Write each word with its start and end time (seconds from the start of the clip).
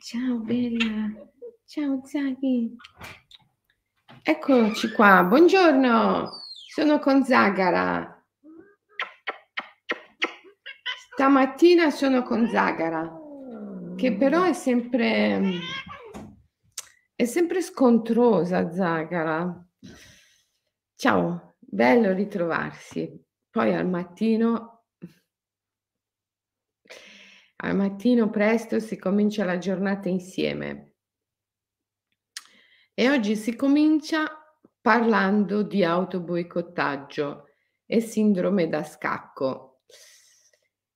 Ciao 0.00 0.38
bella, 0.38 1.10
ciao 1.64 2.00
Zaghi. 2.04 2.76
Eccoci 4.22 4.92
qua, 4.92 5.24
buongiorno, 5.24 6.30
sono 6.68 7.00
con 7.00 7.24
Zagara. 7.24 8.24
Stamattina 11.12 11.90
sono 11.90 12.22
con 12.22 12.48
Zagara, 12.48 13.12
che 13.96 14.14
però 14.14 14.44
è 14.44 14.52
sempre, 14.52 15.58
è 17.16 17.24
sempre 17.24 17.60
scontrosa 17.60 18.70
Zagara. 18.70 19.66
Ciao, 20.94 21.56
bello 21.58 22.12
ritrovarsi. 22.12 23.20
Poi 23.50 23.74
al 23.74 23.88
mattino 23.88 24.77
al 27.60 27.74
mattino 27.74 28.30
presto 28.30 28.78
si 28.78 28.98
comincia 28.98 29.44
la 29.44 29.58
giornata 29.58 30.08
insieme. 30.08 30.94
E 32.94 33.10
oggi 33.10 33.36
si 33.36 33.56
comincia 33.56 34.26
parlando 34.80 35.62
di 35.62 35.84
autoboicottaggio 35.84 37.46
e 37.86 38.00
sindrome 38.00 38.68
da 38.68 38.82
scacco 38.82 39.82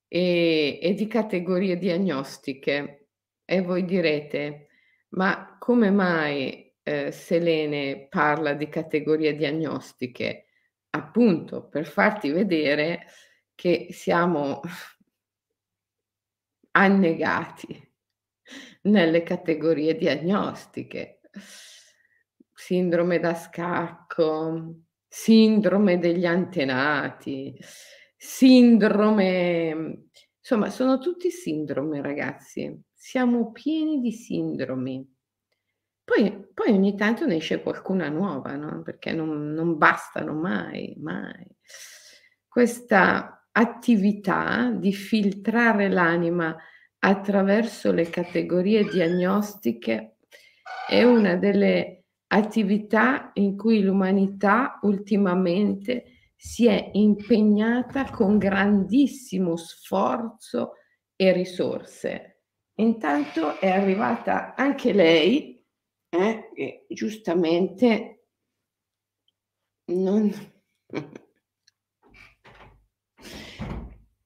e, 0.09 0.79
e 0.83 0.95
di 0.95 1.07
categorie 1.07 1.79
diagnostiche. 1.79 3.09
E 3.45 3.61
voi 3.61 3.85
direte, 3.85 4.69
ma 5.11 5.57
come 5.59 5.91
mai 5.91 6.75
eh, 6.83 7.11
Selene 7.11 8.07
parla 8.09 8.55
di 8.55 8.69
categorie 8.69 9.35
diagnostiche? 9.35 10.47
Appunto, 10.91 11.69
per 11.69 11.87
farti 11.87 12.31
vedere 12.31 13.07
che 13.55 13.89
siamo 13.91 14.61
annegati 16.73 17.91
nelle 18.83 19.23
categorie 19.23 19.97
diagnostiche. 19.97 21.21
Sindrome 22.53 23.19
da 23.19 23.35
scacco, 23.35 24.77
sindrome 25.09 25.99
degli 25.99 26.27
antenati, 26.27 27.59
sindrome, 28.17 30.05
insomma, 30.39 30.71
sono 30.71 30.99
tutti 30.99 31.31
sindrome, 31.31 32.01
ragazzi. 32.01 32.81
Siamo 32.95 33.51
pieni 33.51 34.01
di 34.01 34.13
sindromi. 34.13 35.11
Poi, 36.05 36.49
poi 36.53 36.73
ogni 36.73 36.97
tanto 36.97 37.27
ne 37.27 37.37
esce 37.37 37.63
qualcuna 37.63 38.09
nuova, 38.09 38.55
no? 38.55 38.83
Perché 38.83 39.13
non, 39.13 39.53
non 39.53 39.77
bastano 39.77 40.35
mai, 40.35 40.95
mai. 40.99 41.47
Questa 42.47 43.49
attività 43.53 44.71
di 44.71 44.93
filtrare 44.93 45.89
l'anima 45.89 46.57
attraverso 47.05 47.91
le 47.93 48.09
categorie 48.09 48.85
diagnostiche 48.85 50.19
è 50.89 51.03
una 51.03 51.35
delle 51.37 52.05
attività 52.29 53.33
in 53.35 53.57
cui 53.57 53.83
l'umanità 53.83 54.79
ultimamente 54.83 56.05
si 56.37 56.67
è 56.67 56.91
impegnata 56.93 58.11
con 58.11 58.39
grandissimo 58.39 59.57
sforzo 59.57 60.75
e 61.17 61.33
risorse. 61.33 62.43
Intanto 62.77 63.59
è 63.59 63.69
arrivata 63.69 64.55
anche 64.55 64.93
lei, 64.93 65.65
eh, 66.09 66.51
che 66.55 66.87
giustamente 66.89 68.27
non, 69.87 70.33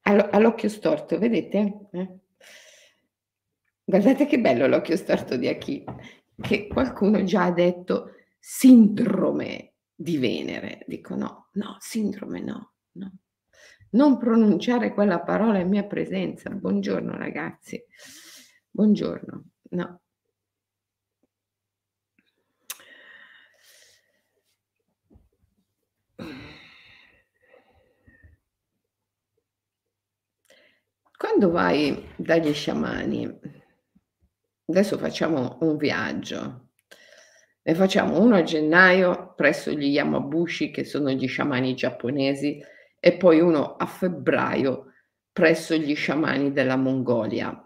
all'occhio 0.03 0.69
storto, 0.69 1.17
vedete? 1.17 1.87
Eh? 1.91 2.19
Guardate 3.89 4.25
che 4.25 4.37
bello 4.37 4.67
l'occhio 4.67 4.97
storto 4.97 5.37
di 5.37 5.47
Achi, 5.47 5.81
che 6.41 6.67
qualcuno 6.67 7.23
già 7.23 7.45
ha 7.45 7.51
detto 7.53 8.15
sindrome 8.37 9.75
di 9.95 10.17
Venere. 10.17 10.83
Dico 10.85 11.15
no, 11.15 11.47
no, 11.53 11.77
sindrome 11.79 12.41
no, 12.41 12.73
no. 12.91 13.11
Non 13.91 14.17
pronunciare 14.17 14.93
quella 14.93 15.21
parola 15.21 15.59
in 15.59 15.69
mia 15.69 15.85
presenza. 15.85 16.49
Buongiorno 16.49 17.15
ragazzi, 17.15 17.81
buongiorno. 18.69 19.45
No, 19.69 20.01
Quando 31.17 31.49
vai 31.49 32.05
dagli 32.17 32.53
sciamani, 32.53 33.56
adesso 34.67 34.97
facciamo 34.97 35.57
un 35.61 35.77
viaggio, 35.77 36.69
ne 37.67 37.75
facciamo 37.75 38.21
uno 38.21 38.35
a 38.35 38.43
gennaio 38.43 39.33
presso 39.35 39.71
gli 39.71 39.87
Yamabushi, 39.87 40.71
che 40.71 40.85
sono 40.85 41.09
gli 41.09 41.27
sciamani 41.27 41.75
giapponesi, 41.75 42.63
e 42.99 43.17
poi 43.17 43.39
uno 43.41 43.75
a 43.75 43.85
febbraio 43.85 44.93
presso 45.31 45.75
gli 45.75 45.93
sciamani 45.93 46.51
della 46.51 46.77
Mongolia. 46.77 47.61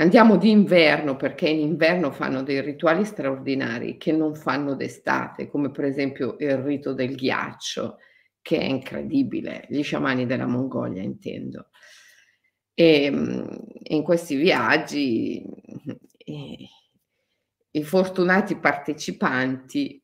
Andiamo 0.00 0.36
d'inverno 0.36 1.16
perché 1.16 1.48
in 1.48 1.58
inverno 1.58 2.12
fanno 2.12 2.44
dei 2.44 2.60
rituali 2.60 3.04
straordinari 3.04 3.96
che 3.98 4.12
non 4.12 4.36
fanno 4.36 4.76
d'estate, 4.76 5.48
come 5.48 5.72
per 5.72 5.84
esempio 5.84 6.36
il 6.38 6.58
rito 6.58 6.92
del 6.92 7.16
ghiaccio, 7.16 7.98
che 8.40 8.58
è 8.58 8.64
incredibile, 8.64 9.66
gli 9.68 9.82
sciamani 9.82 10.24
della 10.24 10.46
Mongolia 10.46 11.02
intendo. 11.02 11.70
E 12.80 13.06
ehm, 13.06 13.58
in 13.88 14.04
questi 14.04 14.36
viaggi 14.36 15.42
i, 16.26 17.82
fortunati 17.82 18.56
partecipanti 18.56 20.00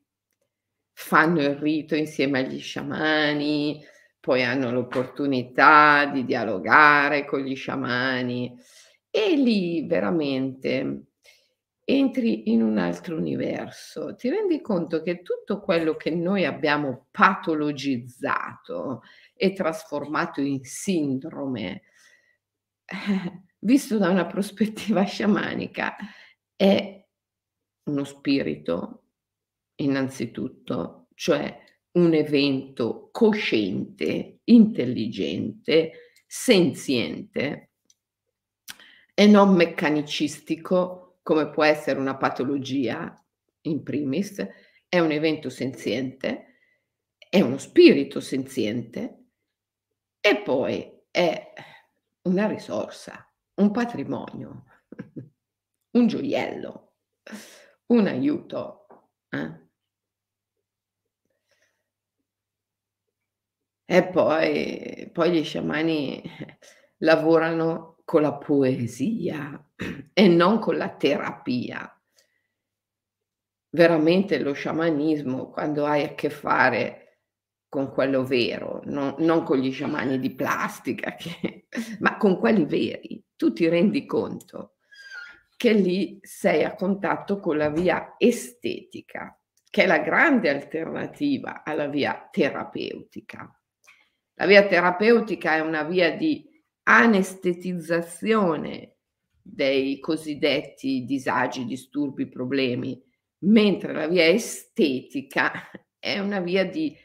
fanno 0.91 1.39
il 1.41 1.55
rito 1.55 1.95
insieme 1.95 2.39
agli 2.39 2.59
sciamani, 2.59 3.81
poi 4.19 4.43
hanno 4.43 4.71
l'opportunità 4.71 6.05
di 6.07 6.25
dialogare 6.25 7.23
con 7.23 7.39
gli 7.39 7.55
sciamani 7.55 8.53
e 9.09 9.35
lì 9.37 9.85
veramente 9.87 11.03
entri 11.85 12.51
in 12.51 12.61
un 12.61 12.77
altro 12.77 13.15
universo, 13.15 14.15
ti 14.15 14.27
rendi 14.29 14.59
conto 14.59 15.01
che 15.01 15.21
tutto 15.21 15.61
quello 15.61 15.95
che 15.95 16.09
noi 16.09 16.43
abbiamo 16.43 17.07
patologizzato 17.09 19.01
e 19.33 19.53
trasformato 19.53 20.41
in 20.41 20.61
sindrome, 20.65 21.83
visto 23.59 23.97
da 23.97 24.09
una 24.09 24.25
prospettiva 24.25 25.03
sciamanica, 25.03 25.95
è 26.55 27.03
uno 27.83 28.03
spirito, 28.03 29.03
innanzitutto, 29.75 31.07
cioè 31.15 31.63
un 31.93 32.13
evento 32.13 33.09
cosciente, 33.11 34.39
intelligente, 34.45 35.91
senziente 36.25 37.71
e 39.13 39.27
non 39.27 39.55
meccanicistico 39.55 41.19
come 41.21 41.49
può 41.49 41.63
essere 41.63 41.99
una 41.99 42.17
patologia 42.17 43.13
in 43.61 43.81
primis, 43.81 44.45
è 44.87 44.99
un 44.99 45.11
evento 45.11 45.49
senziente, 45.49 46.59
è 47.29 47.41
uno 47.41 47.57
spirito 47.57 48.19
senziente 48.19 49.23
e 50.19 50.41
poi 50.41 51.03
è 51.09 51.53
una 52.25 52.47
risorsa, 52.47 53.31
un 53.55 53.71
patrimonio, 53.71 54.65
un 55.91 56.07
gioiello, 56.07 56.93
un 57.87 58.07
aiuto. 58.07 58.87
Eh? 59.29 59.63
E 63.87 64.07
poi, 64.07 65.09
poi 65.13 65.31
gli 65.31 65.43
sciamani 65.43 66.23
lavorano 66.99 67.97
con 68.03 68.23
la 68.23 68.33
poesia 68.33 69.63
e 70.13 70.27
non 70.27 70.59
con 70.59 70.77
la 70.77 70.89
terapia. 70.89 71.89
Veramente 73.69 74.39
lo 74.39 74.53
sciamanismo, 74.53 75.49
quando 75.51 75.85
hai 75.85 76.03
a 76.03 76.15
che 76.15 76.29
fare 76.29 77.05
con 77.67 77.91
quello 77.91 78.23
vero, 78.23 78.81
non, 78.85 79.15
non 79.19 79.43
con 79.43 79.57
gli 79.57 79.71
sciamani 79.71 80.17
di 80.17 80.33
plastica, 80.33 81.13
che, 81.19 81.64
ma 81.99 82.17
con 82.17 82.39
quelli 82.39 82.65
veri, 82.65 83.23
tu 83.35 83.53
ti 83.53 83.67
rendi 83.67 84.05
conto 84.05 84.75
che 85.57 85.73
lì 85.73 86.19
sei 86.21 86.63
a 86.63 86.75
contatto 86.75 87.39
con 87.39 87.57
la 87.57 87.69
via 87.69 88.13
estetica, 88.17 89.37
che 89.69 89.83
è 89.83 89.87
la 89.87 89.99
grande 89.99 90.49
alternativa 90.49 91.63
alla 91.63 91.87
via 91.87 92.27
terapeutica. 92.29 93.57
La 94.33 94.45
via 94.45 94.67
terapeutica 94.67 95.55
è 95.55 95.61
una 95.61 95.83
via 95.83 96.13
di 96.15 96.45
anestetizzazione 96.83 98.97
dei 99.41 99.99
cosiddetti 99.99 101.05
disagi, 101.05 101.65
disturbi, 101.65 102.27
problemi, 102.27 103.01
mentre 103.39 103.91
la 103.93 104.07
via 104.07 104.25
estetica 104.25 105.69
è 105.97 106.19
una 106.19 106.41
via 106.41 106.65
di 106.65 106.95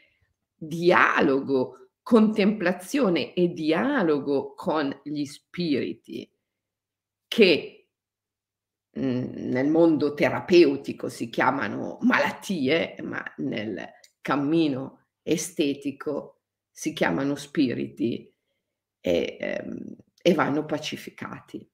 dialogo, 0.55 1.80
contemplazione 2.01 3.33
e 3.33 3.49
dialogo 3.49 4.53
con 4.55 4.99
gli 5.03 5.25
spiriti. 5.25 6.29
che 7.27 7.87
mhmm, 8.91 9.49
nel 9.49 9.67
mondo 9.69 10.13
terapeutico 10.13 11.07
si 11.09 11.29
chiamano 11.29 11.97
malattie, 12.01 12.97
ma 13.03 13.23
nel 13.37 13.87
cammino 14.21 15.07
estetico 15.23 16.41
si 16.69 16.93
chiamano 16.93 17.35
spiriti 17.35 18.33
e, 18.99 19.37
ehm, 19.39 19.95
e 20.21 20.33
vanno 20.33 20.65
pacificati. 20.65 21.67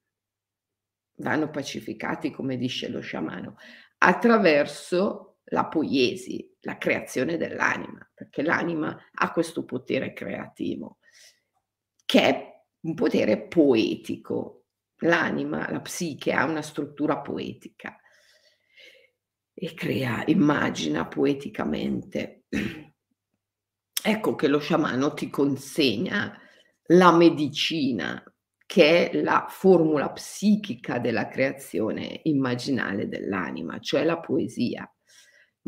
Vanno 1.19 1.49
pacificati, 1.49 2.29
come 2.29 2.57
dice 2.57 2.89
lo 2.89 2.99
sciamano, 2.99 3.57
attraverso 3.99 5.39
la 5.45 5.65
poiesi, 5.65 6.55
la 6.67 6.77
creazione 6.77 7.37
dell'anima, 7.37 8.05
perché 8.13 8.41
l'anima 8.41 9.09
ha 9.13 9.31
questo 9.31 9.63
potere 9.63 10.11
creativo, 10.11 10.97
che 12.05 12.21
è 12.21 12.63
un 12.81 12.93
potere 12.93 13.47
poetico. 13.47 14.65
L'anima, 15.01 15.71
la 15.71 15.79
psiche 15.79 16.33
ha 16.33 16.43
una 16.43 16.61
struttura 16.61 17.19
poetica 17.19 17.97
e 19.53 19.73
crea, 19.73 20.23
immagina 20.25 21.07
poeticamente. 21.07 22.43
Ecco 23.99 24.35
che 24.35 24.47
lo 24.47 24.59
sciamano 24.59 25.13
ti 25.13 25.29
consegna 25.29 26.39
la 26.89 27.11
medicina, 27.11 28.23
che 28.65 29.09
è 29.09 29.21
la 29.21 29.47
formula 29.49 30.11
psichica 30.11 30.99
della 30.99 31.27
creazione 31.27 32.21
immaginale 32.23 33.09
dell'anima, 33.09 33.79
cioè 33.79 34.03
la 34.05 34.19
poesia. 34.19 34.89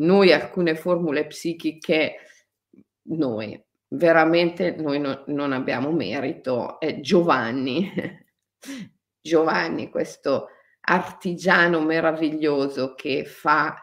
Noi 0.00 0.32
alcune 0.32 0.74
formule 0.76 1.26
psichiche, 1.26 2.16
noi, 3.10 3.62
veramente 3.88 4.74
noi 4.76 4.98
no, 4.98 5.24
non 5.26 5.52
abbiamo 5.52 5.92
merito. 5.92 6.78
È 6.78 7.00
Giovanni, 7.00 7.90
Giovanni, 9.20 9.90
questo 9.90 10.48
artigiano 10.80 11.82
meraviglioso 11.82 12.94
che 12.94 13.24
fa 13.24 13.76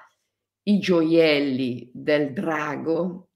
i 0.63 0.79
gioielli 0.79 1.89
del 1.93 2.33
drago, 2.33 3.29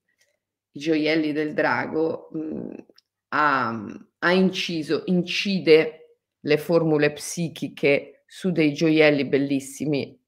i 0.72 0.80
gioielli 0.80 1.31
del 1.31 1.54
drago, 1.54 2.30
mh, 2.31 2.39
mhmm, 2.39 2.86
ha, 3.34 3.86
ha 4.19 4.31
inciso, 4.31 5.04
incide 5.06 6.18
le 6.39 6.57
formule 6.57 7.13
psichiche 7.13 8.24
su 8.25 8.51
dei 8.51 8.74
gioielli 8.74 9.25
bellissimi, 9.25 10.21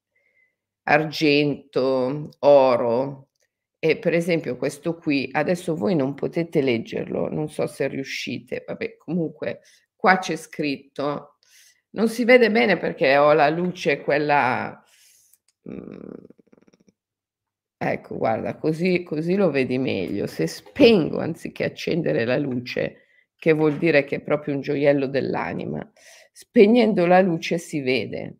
argento, 0.84 2.30
oro. 2.40 3.28
E 3.78 3.98
per 3.98 4.14
esempio 4.14 4.56
questo 4.56 4.96
qui, 4.96 5.28
adesso 5.32 5.74
voi 5.76 5.94
non 5.94 6.14
potete 6.14 6.62
leggerlo, 6.62 7.28
non 7.28 7.50
so 7.50 7.66
se 7.66 7.86
riuscite, 7.88 8.64
vabbè, 8.66 8.96
comunque 8.96 9.60
qua 9.94 10.18
c'è 10.18 10.36
scritto, 10.36 11.38
non 11.90 12.08
si 12.08 12.24
vede 12.24 12.50
bene 12.50 12.78
perché 12.78 13.16
ho 13.18 13.32
la 13.32 13.48
luce 13.50 14.00
quella... 14.00 14.82
Mh, 15.64 16.32
Ecco, 17.76 18.16
guarda, 18.16 18.56
così, 18.56 19.02
così 19.02 19.34
lo 19.34 19.50
vedi 19.50 19.78
meglio. 19.78 20.26
Se 20.26 20.46
spengo 20.46 21.18
anziché 21.18 21.64
accendere 21.64 22.24
la 22.24 22.38
luce, 22.38 23.02
che 23.36 23.52
vuol 23.52 23.76
dire 23.76 24.04
che 24.04 24.16
è 24.16 24.20
proprio 24.22 24.54
un 24.54 24.60
gioiello 24.62 25.06
dell'anima, 25.06 25.86
spegnendo 26.32 27.04
la 27.06 27.20
luce 27.20 27.58
si 27.58 27.80
vede, 27.82 28.38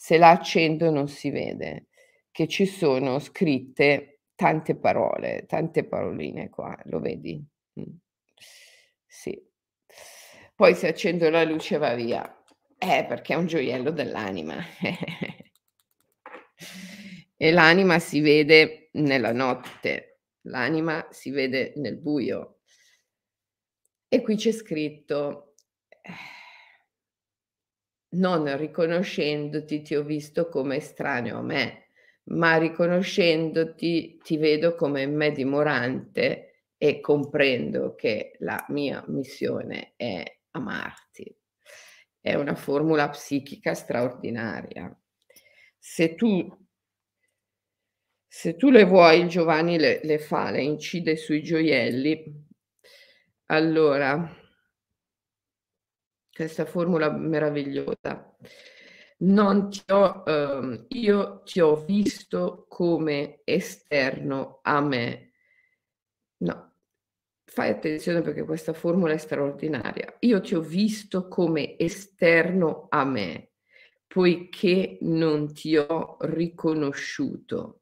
se 0.00 0.16
la 0.16 0.30
accendo 0.30 0.92
non 0.92 1.08
si 1.08 1.28
vede, 1.28 1.88
che 2.30 2.46
ci 2.46 2.66
sono 2.66 3.18
scritte 3.18 4.20
tante 4.36 4.76
parole, 4.76 5.44
tante 5.48 5.82
paroline 5.82 6.50
qua, 6.50 6.78
lo 6.84 7.00
vedi? 7.00 7.44
Mm. 7.80 7.96
Sì. 9.08 9.44
Poi 10.54 10.74
se 10.76 10.86
accendo 10.86 11.28
la 11.30 11.42
luce 11.42 11.78
va 11.78 11.94
via. 11.94 12.32
Eh, 12.78 13.06
perché 13.08 13.34
è 13.34 13.36
un 13.36 13.46
gioiello 13.46 13.90
dell'anima. 13.90 14.54
E 17.40 17.52
l'anima 17.52 18.00
si 18.00 18.20
vede 18.20 18.88
nella 18.94 19.30
notte, 19.30 20.22
l'anima 20.48 21.06
si 21.10 21.30
vede 21.30 21.72
nel 21.76 21.96
buio. 21.96 22.58
E 24.08 24.22
qui 24.22 24.34
c'è 24.34 24.50
scritto, 24.50 25.54
non 28.10 28.56
riconoscendoti 28.56 29.82
ti 29.82 29.94
ho 29.94 30.02
visto 30.02 30.48
come 30.48 30.76
estraneo 30.76 31.38
a 31.38 31.42
me, 31.42 31.88
ma 32.24 32.56
riconoscendoti 32.56 34.18
ti 34.22 34.36
vedo 34.36 34.74
come 34.74 35.06
me 35.06 35.32
dimorante 35.32 36.66
e 36.76 37.00
comprendo 37.00 37.94
che 37.94 38.36
la 38.40 38.64
mia 38.68 39.04
missione 39.08 39.92
è 39.96 40.22
amarti. 40.52 41.34
È 42.20 42.34
una 42.34 42.54
formula 42.54 43.08
psichica 43.08 43.74
straordinaria. 43.74 44.94
Se 45.78 46.14
tu 46.14 46.66
se 48.30 48.56
tu 48.56 48.70
le 48.70 48.84
vuoi, 48.84 49.26
Giovanni 49.26 49.78
le, 49.78 50.00
le 50.04 50.18
fa, 50.18 50.50
le 50.50 50.62
incide 50.62 51.16
sui 51.16 51.42
gioielli. 51.42 52.46
Allora, 53.46 54.30
questa 56.38 56.64
formula 56.66 57.10
meravigliosa. 57.10 58.36
Ti 59.16 59.82
ho, 59.88 60.22
eh, 60.24 60.84
io 60.90 61.42
ti 61.42 61.58
ho 61.60 61.84
visto 61.84 62.66
come 62.68 63.40
esterno 63.42 64.60
a 64.62 64.80
me. 64.80 65.32
No, 66.38 66.74
fai 67.44 67.70
attenzione 67.70 68.22
perché 68.22 68.44
questa 68.44 68.72
formula 68.72 69.14
è 69.14 69.18
straordinaria. 69.18 70.14
Io 70.20 70.40
ti 70.40 70.54
ho 70.54 70.60
visto 70.60 71.26
come 71.26 71.76
esterno 71.76 72.86
a 72.88 73.04
me, 73.04 73.50
poiché 74.06 74.98
non 75.00 75.52
ti 75.52 75.76
ho 75.76 76.18
riconosciuto 76.20 77.80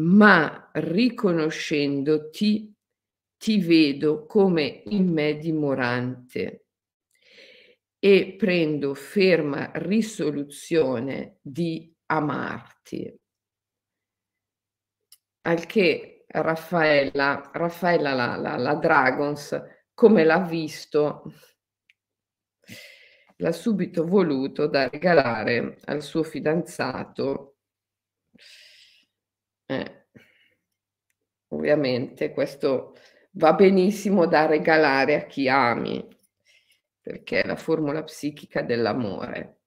ma 0.00 0.70
riconoscendoti 0.74 2.72
ti 3.36 3.58
vedo 3.58 4.26
come 4.26 4.82
in 4.86 5.12
me 5.12 5.36
dimorante 5.38 6.67
e 7.98 8.36
prendo 8.38 8.94
ferma 8.94 9.70
risoluzione 9.74 11.38
di 11.40 11.92
amarti. 12.06 13.20
Al 15.42 15.66
che 15.66 16.24
Raffaella, 16.26 17.50
Raffaella 17.52 18.12
la, 18.12 18.36
la, 18.36 18.56
la 18.56 18.74
Dragons, 18.74 19.60
come 19.94 20.24
l'ha 20.24 20.40
visto, 20.40 21.32
l'ha 23.36 23.52
subito 23.52 24.06
voluto 24.06 24.66
da 24.66 24.88
regalare 24.88 25.78
al 25.84 26.02
suo 26.02 26.22
fidanzato 26.22 27.58
eh. 29.70 30.06
Ovviamente 31.48 32.32
questo 32.32 32.94
va 33.32 33.52
benissimo 33.52 34.26
da 34.26 34.46
regalare 34.46 35.14
a 35.14 35.26
chi 35.26 35.48
ami, 35.48 36.06
perché 37.08 37.40
è 37.40 37.46
la 37.46 37.56
formula 37.56 38.02
psichica 38.04 38.60
dell'amore. 38.60 39.60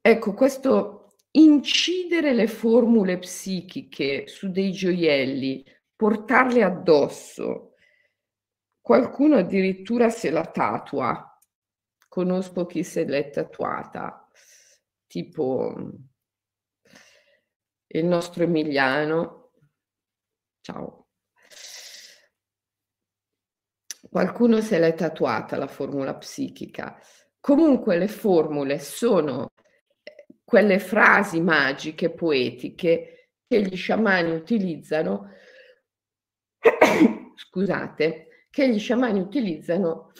Ecco, 0.00 0.32
questo 0.32 1.16
incidere 1.32 2.32
le 2.32 2.46
formule 2.46 3.18
psichiche 3.18 4.28
su 4.28 4.50
dei 4.50 4.72
gioielli, 4.72 5.62
portarle 5.94 6.62
addosso, 6.62 7.74
qualcuno 8.80 9.36
addirittura 9.36 10.08
se 10.08 10.30
la 10.30 10.46
tatua. 10.46 11.38
Conosco 12.08 12.64
chi 12.64 12.82
se 12.82 13.04
l'è 13.04 13.28
tatuata, 13.28 14.26
tipo 15.06 15.74
il 17.88 18.06
nostro 18.06 18.44
Emiliano. 18.44 19.50
Ciao. 20.62 21.05
Qualcuno 24.16 24.62
se 24.62 24.78
l'è 24.78 24.94
tatuata 24.94 25.58
la 25.58 25.66
formula 25.66 26.14
psichica. 26.14 26.98
Comunque 27.38 27.98
le 27.98 28.08
formule 28.08 28.78
sono 28.78 29.52
eh, 30.02 30.38
quelle 30.42 30.78
frasi 30.78 31.42
magiche, 31.42 32.08
poetiche 32.14 33.32
che 33.46 33.60
gli 33.60 33.76
sciamani 33.76 34.30
utilizzano, 34.30 35.32
scusate, 37.34 38.46
che 38.48 38.70
gli 38.70 38.78
sciamani 38.78 39.20
utilizzano 39.20 40.12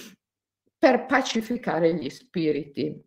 per 0.76 1.06
pacificare 1.06 1.94
gli 1.94 2.10
spiriti. 2.10 3.02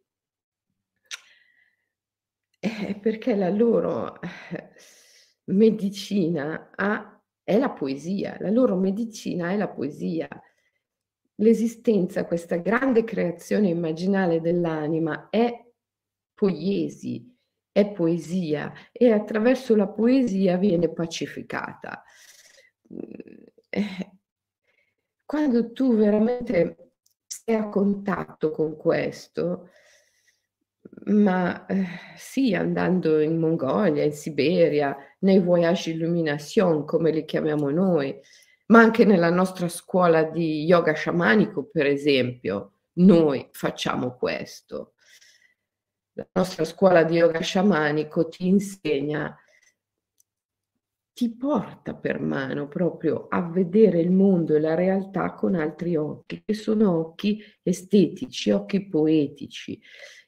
Eh, 2.62 3.00
perché 3.00 3.36
la 3.36 3.50
loro 3.50 4.20
eh, 4.22 4.72
medicina 5.54 6.72
ha 6.76 7.14
è 7.44 7.58
la 7.60 7.72
poesia, 7.72 8.38
la 8.40 8.50
loro 8.50 8.76
medicina 8.76 9.52
è 9.52 9.58
la 9.58 9.70
poesia. 9.70 10.28
L'esistenza, 11.40 12.26
questa 12.26 12.58
grande 12.58 13.04
creazione 13.04 13.70
immaginale 13.70 14.42
dell'anima 14.42 15.30
è 15.30 15.66
poiesi, 16.34 17.34
è 17.72 17.90
poesia 17.92 18.74
e 18.92 19.12
attraverso 19.12 19.76
la 19.76 19.88
poesia 19.88 20.58
viene 20.58 20.92
pacificata. 20.92 22.04
Mm, 22.94 23.00
eh, 23.70 24.12
quando 25.26 25.72
tu 25.72 25.96
veramente 25.96 26.92
sei 27.26 27.56
a 27.56 27.70
contatto 27.70 28.52
con 28.52 28.76
questo, 28.76 29.70
ma 31.06 31.66
eh, 31.68 31.86
sì, 32.18 32.54
andando 32.54 33.20
in 33.20 33.38
Mongolia, 33.38 34.04
in 34.04 34.12
Siberia, 34.12 34.98
nei 35.20 35.40
voyage 35.40 35.92
illumination, 35.92 36.84
come 36.86 37.12
li 37.12 37.24
chiamiamo 37.24 37.70
noi, 37.70 38.20
ma 38.70 38.80
anche 38.80 39.06
nella 39.06 39.30
nostra 39.30 39.68
scuola 39.68 40.24
di 40.24 40.64
yoga 40.64 40.94
sciamanico, 40.94 41.70
per 41.72 41.86
esempio, 41.86 42.74
noi 42.94 43.48
facciamo 43.52 44.16
questo. 44.16 44.94
La 46.14 46.28
nostra 46.34 46.66
scuola 46.66 47.04
di 47.04 47.16
yoga 47.18 47.40
sciamanico 47.40 48.28
ti 48.28 48.48
insegna 48.48 49.36
ti 51.20 51.36
porta 51.36 51.96
per 51.96 52.22
mano 52.22 52.70
proprio 52.70 53.28
a 53.28 53.42
vedere 53.42 54.00
il 54.00 54.10
mondo 54.10 54.56
e 54.56 54.62
la 54.62 54.74
realtà 54.74 55.34
con 55.34 55.54
altri 55.54 55.98
occhi, 55.98 56.42
che 56.46 56.54
sono 56.54 56.98
occhi 56.98 57.44
estetici, 57.62 58.52
occhi 58.52 58.88
poetici. 58.88 59.78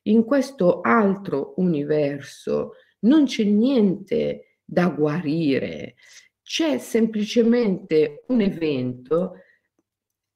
In 0.03 0.25
questo 0.25 0.81
altro 0.81 1.53
universo 1.57 2.73
non 3.01 3.23
c'è 3.23 3.45
niente 3.45 4.57
da 4.65 4.89
guarire, 4.89 5.95
c'è 6.51 6.79
semplicemente 6.79 8.25
un 8.27 8.41
evento 8.41 9.35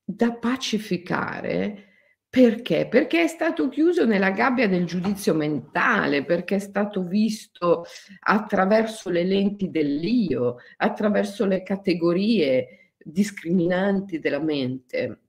da 0.01 0.31
pacificare 0.31 1.89
perché? 2.29 2.87
Perché 2.87 3.23
è 3.23 3.27
stato 3.27 3.67
chiuso 3.67 4.05
nella 4.05 4.31
gabbia 4.31 4.69
del 4.69 4.85
giudizio 4.85 5.33
mentale, 5.33 6.23
perché 6.23 6.55
è 6.55 6.59
stato 6.59 7.03
visto 7.03 7.83
attraverso 8.21 9.09
le 9.09 9.25
lenti 9.25 9.69
dell'io, 9.69 10.59
attraverso 10.77 11.45
le 11.45 11.63
categorie 11.63 12.93
discriminanti 12.97 14.17
della 14.19 14.39
mente, 14.39 15.19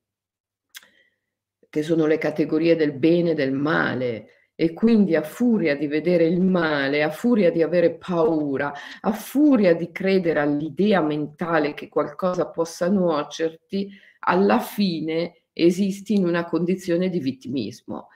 che 1.68 1.82
sono 1.82 2.06
le 2.06 2.18
categorie 2.18 2.76
del 2.76 2.92
bene 2.92 3.32
e 3.32 3.34
del 3.34 3.52
male. 3.52 4.35
E 4.58 4.72
quindi 4.72 5.14
a 5.14 5.22
furia 5.22 5.76
di 5.76 5.86
vedere 5.86 6.24
il 6.24 6.40
male, 6.40 7.02
a 7.02 7.10
furia 7.10 7.50
di 7.50 7.62
avere 7.62 7.94
paura, 7.96 8.72
a 9.02 9.12
furia 9.12 9.74
di 9.74 9.92
credere 9.92 10.40
all'idea 10.40 11.02
mentale 11.02 11.74
che 11.74 11.88
qualcosa 11.88 12.48
possa 12.48 12.88
nuocerti, 12.88 13.90
alla 14.20 14.58
fine 14.58 15.42
esisti 15.52 16.14
in 16.14 16.24
una 16.24 16.46
condizione 16.46 17.10
di 17.10 17.18
vittimismo. 17.18 18.08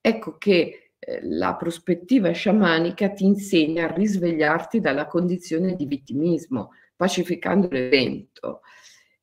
Ecco 0.00 0.36
che 0.36 0.92
eh, 0.98 1.20
la 1.22 1.56
prospettiva 1.56 2.30
sciamanica 2.30 3.10
ti 3.10 3.24
insegna 3.24 3.84
a 3.84 3.92
risvegliarti 3.92 4.80
dalla 4.80 5.06
condizione 5.06 5.74
di 5.74 5.86
vittimismo, 5.86 6.72
pacificando 6.94 7.68
l'evento, 7.70 8.60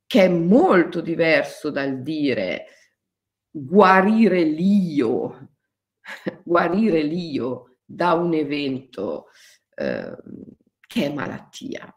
che 0.05 0.25
è 0.25 0.27
molto 0.27 1.01
diverso 1.01 1.69
dal 1.69 2.01
dire 2.01 2.65
guarire 3.49 4.43
l'io, 4.43 5.52
guarire 6.43 7.01
l'io 7.01 7.77
da 7.85 8.13
un 8.13 8.33
evento 8.33 9.27
eh, 9.75 10.15
che 10.87 11.05
è 11.05 11.13
malattia. 11.13 11.95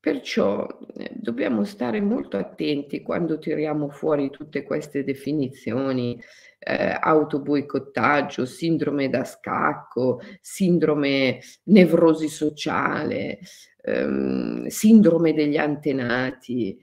Perciò 0.00 0.66
eh, 0.96 1.10
dobbiamo 1.14 1.62
stare 1.64 2.00
molto 2.00 2.38
attenti 2.38 3.02
quando 3.02 3.38
tiriamo 3.38 3.90
fuori 3.90 4.30
tutte 4.30 4.62
queste 4.62 5.04
definizioni, 5.04 6.18
eh, 6.58 6.96
autoboicottaggio, 6.98 8.46
sindrome 8.46 9.10
da 9.10 9.24
scacco, 9.24 10.20
sindrome 10.40 11.40
nevrosi 11.64 12.28
sociale, 12.28 13.40
ehm, 13.82 14.68
sindrome 14.68 15.34
degli 15.34 15.58
antenati. 15.58 16.80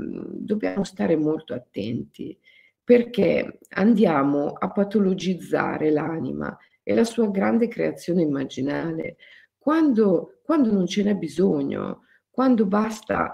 Mm, 0.00 0.22
dobbiamo 0.24 0.84
stare 0.84 1.16
molto 1.16 1.52
attenti 1.52 2.36
perché 2.84 3.58
andiamo 3.70 4.52
a 4.52 4.70
patologizzare 4.70 5.90
l'anima 5.90 6.56
e 6.82 6.94
la 6.94 7.04
sua 7.04 7.30
grande 7.30 7.66
creazione 7.66 8.22
immaginale. 8.22 9.16
Quando, 9.58 10.40
quando 10.44 10.70
non 10.70 10.86
ce 10.86 11.02
n'è 11.02 11.14
bisogno 11.14 12.04
quando 12.34 12.66
basta 12.66 13.30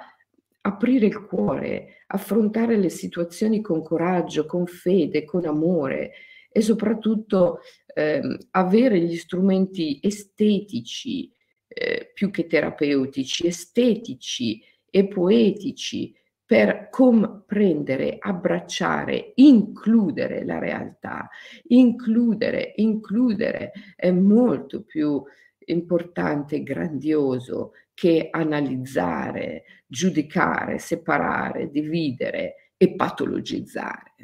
aprire 0.61 1.07
il 1.07 1.25
cuore, 1.25 2.05
affrontare 2.09 2.77
le 2.77 2.91
situazioni 2.91 3.63
con 3.63 3.83
coraggio, 3.83 4.45
con 4.45 4.67
fede, 4.67 5.25
con 5.25 5.47
amore 5.47 6.13
e 6.53 6.61
soprattutto 6.61 7.61
eh, 7.95 8.21
avere 8.51 9.01
gli 9.01 9.17
strumenti 9.17 9.99
estetici 10.03 11.33
eh, 11.67 12.11
più 12.13 12.31
che 12.31 12.47
terapeutici, 12.47 13.47
estetici 13.47 14.63
e 14.91 15.09
poetici 15.09 16.15
per 16.51 16.89
comprendere, 16.91 18.17
abbracciare, 18.19 19.35
includere 19.37 20.45
la 20.45 20.59
realtà. 20.59 21.29
Includere, 21.69 22.73
includere 22.75 23.71
è 23.95 24.11
molto 24.11 24.83
più 24.83 25.23
importante 25.67 26.57
e 26.57 26.65
grandioso 26.65 27.75
che 27.95 28.31
analizzare, 28.33 29.63
giudicare, 29.87 30.81
separare, 30.81 31.71
dividere 31.71 32.73
e 32.77 32.97
patologizzare. 32.97 34.15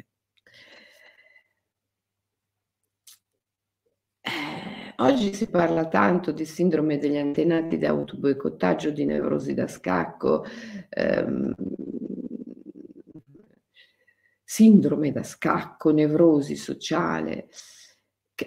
Eh, 4.21 4.86
oggi 4.97 5.33
si 5.33 5.47
parla 5.47 5.87
tanto 5.87 6.31
di 6.31 6.45
sindrome 6.45 6.97
degli 6.97 7.17
antenati 7.17 7.77
di 7.77 7.85
autoboicottaggio, 7.85 8.91
di 8.91 9.05
nevrosi 9.05 9.53
da 9.53 9.67
scacco, 9.67 10.45
ehm, 10.89 11.53
sindrome 14.43 15.11
da 15.11 15.23
scacco, 15.23 15.91
nevrosi 15.91 16.55
sociale. 16.55 17.49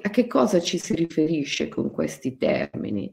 A 0.02 0.11
che 0.11 0.26
cosa 0.26 0.61
ci 0.61 0.78
si 0.78 0.95
riferisce 0.95 1.69
con 1.69 1.90
questi 1.90 2.37
termini? 2.37 3.12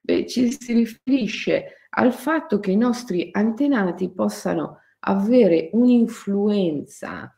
Beh, 0.00 0.26
ci 0.26 0.50
si 0.52 0.72
riferisce 0.72 1.86
al 1.90 2.12
fatto 2.12 2.60
che 2.60 2.70
i 2.70 2.76
nostri 2.76 3.28
antenati 3.32 4.10
possano 4.10 4.80
avere 5.00 5.70
un'influenza 5.72 7.34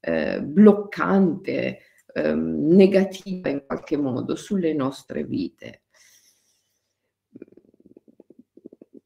eh, 0.00 0.42
bloccante, 0.42 1.80
eh, 2.12 2.34
negativa 2.34 3.48
in 3.48 3.64
qualche 3.66 3.96
modo 3.96 4.34
sulle 4.36 4.72
nostre 4.72 5.24
vite. 5.24 5.82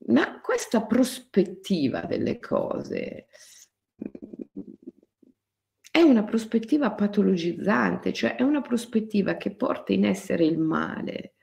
Ma 0.06 0.40
questa 0.40 0.84
prospettiva 0.84 2.02
delle 2.02 2.38
cose 2.38 3.26
è 5.90 6.02
una 6.02 6.24
prospettiva 6.24 6.92
patologizzante, 6.92 8.12
cioè 8.12 8.34
è 8.34 8.42
una 8.42 8.60
prospettiva 8.60 9.36
che 9.36 9.54
porta 9.54 9.92
in 9.92 10.04
essere 10.04 10.44
il 10.44 10.58
male, 10.58 11.34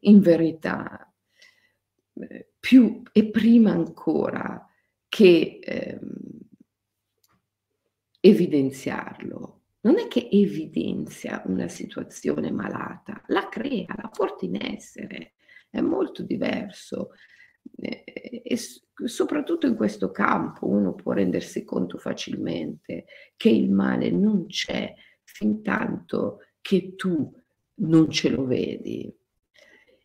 in 0.00 0.20
verità, 0.20 1.10
più 2.58 3.02
e 3.12 3.30
prima 3.30 3.70
ancora 3.70 4.68
che 5.08 5.58
eh, 5.62 5.98
evidenziarlo. 8.20 9.55
Non 9.86 10.00
è 10.00 10.08
che 10.08 10.28
evidenzia 10.28 11.44
una 11.46 11.68
situazione 11.68 12.50
malata, 12.50 13.22
la 13.28 13.48
crea, 13.48 13.94
la 13.96 14.08
porta 14.08 14.44
in 14.44 14.56
essere, 14.60 15.34
è 15.70 15.80
molto 15.80 16.24
diverso. 16.24 17.10
Eh, 17.76 18.42
e 18.44 18.58
soprattutto 19.04 19.68
in 19.68 19.76
questo 19.76 20.10
campo 20.10 20.66
uno 20.66 20.94
può 20.94 21.12
rendersi 21.12 21.62
conto 21.62 21.98
facilmente 21.98 23.04
che 23.36 23.48
il 23.48 23.70
male 23.70 24.10
non 24.10 24.46
c'è 24.46 24.92
fin 25.22 25.62
tanto 25.62 26.40
che 26.60 26.96
tu 26.96 27.32
non 27.74 28.10
ce 28.10 28.30
lo 28.30 28.44
vedi 28.44 29.12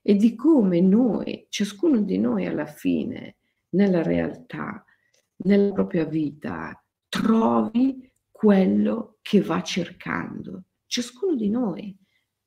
e 0.04 0.16
di 0.16 0.36
come 0.36 0.80
noi, 0.80 1.48
ciascuno 1.50 2.02
di 2.02 2.20
noi 2.20 2.46
alla 2.46 2.66
fine, 2.68 3.38
nella 3.70 4.04
realtà, 4.04 4.84
nella 5.38 5.72
propria 5.72 6.06
vita, 6.06 6.84
trovi 7.08 8.11
quello 8.42 9.20
che 9.22 9.40
va 9.40 9.62
cercando. 9.62 10.64
Ciascuno 10.88 11.36
di 11.36 11.48
noi 11.48 11.96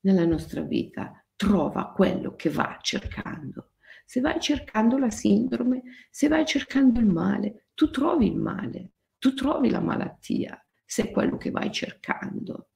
nella 0.01 0.25
nostra 0.25 0.61
vita 0.63 1.25
trova 1.37 1.93
quello 1.93 2.35
che 2.35 2.51
va 2.51 2.81
cercando. 2.83 3.75
Se 4.05 4.21
vai 4.21 4.41
cercando 4.41 4.99
la 4.99 5.11
sindrome, 5.11 5.83
se 6.11 6.27
vai 6.27 6.45
cercando 6.47 6.99
il 6.99 7.07
male, 7.07 7.69
tu 7.75 7.91
trovi 7.91 8.27
il 8.27 8.35
male, 8.35 8.95
tu 9.19 9.35
trovi 9.35 9.71
la 9.71 9.79
malattia, 9.79 10.61
se 10.85 11.05
è 11.05 11.11
quello 11.13 11.37
che 11.37 11.53
vai 11.53 11.71
cercando. 11.71 12.71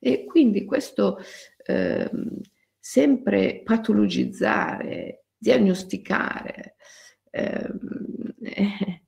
E 0.00 0.24
quindi 0.24 0.64
questo 0.64 1.18
eh, 1.66 2.10
sempre 2.78 3.60
patologizzare, 3.62 5.26
diagnosticare, 5.36 6.76
ehm, 7.28 8.34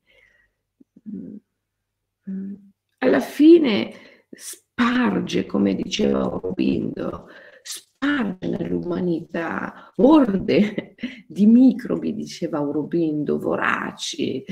eh, 2.27 2.66
alla 3.07 3.21
fine 3.21 3.93
sparge, 4.31 5.47
come 5.47 5.75
diceva 5.75 6.21
Aurobindo, 6.21 7.29
sparge 7.63 8.49
nell'umanità 8.49 9.93
orde 9.97 10.95
di 11.27 11.47
microbi, 11.47 12.15
diceva 12.15 12.59
Aurobindo, 12.59 13.39
voraci 13.39 14.45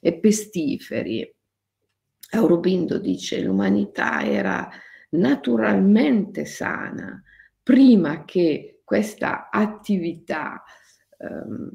e 0.00 0.18
pestiferi. 0.18 1.34
Aurobindo 2.34 2.98
dice 2.98 3.42
l'umanità 3.42 4.24
era 4.24 4.70
naturalmente 5.10 6.46
sana 6.46 7.22
prima 7.62 8.24
che 8.24 8.80
questa 8.84 9.50
attività 9.50 10.62
ehm, 11.18 11.70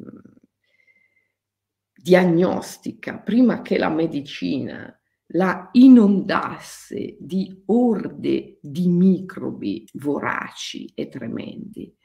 diagnostica, 1.93 3.19
prima 3.19 3.61
che 3.61 3.77
la 3.77 3.89
medicina 3.89 4.96
la 5.37 5.69
inondasse 5.73 7.15
di 7.19 7.63
orde 7.67 8.57
di 8.59 8.87
microbi 8.87 9.87
voraci 9.93 10.91
e 10.95 11.07
tremendi, 11.07 11.95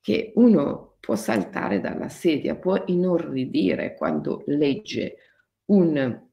che 0.00 0.32
uno 0.36 0.96
può 1.00 1.16
saltare 1.16 1.80
dalla 1.80 2.10
sedia, 2.10 2.56
può 2.56 2.82
inorridire 2.86 3.94
quando 3.94 4.44
legge 4.46 5.16
un 5.66 6.24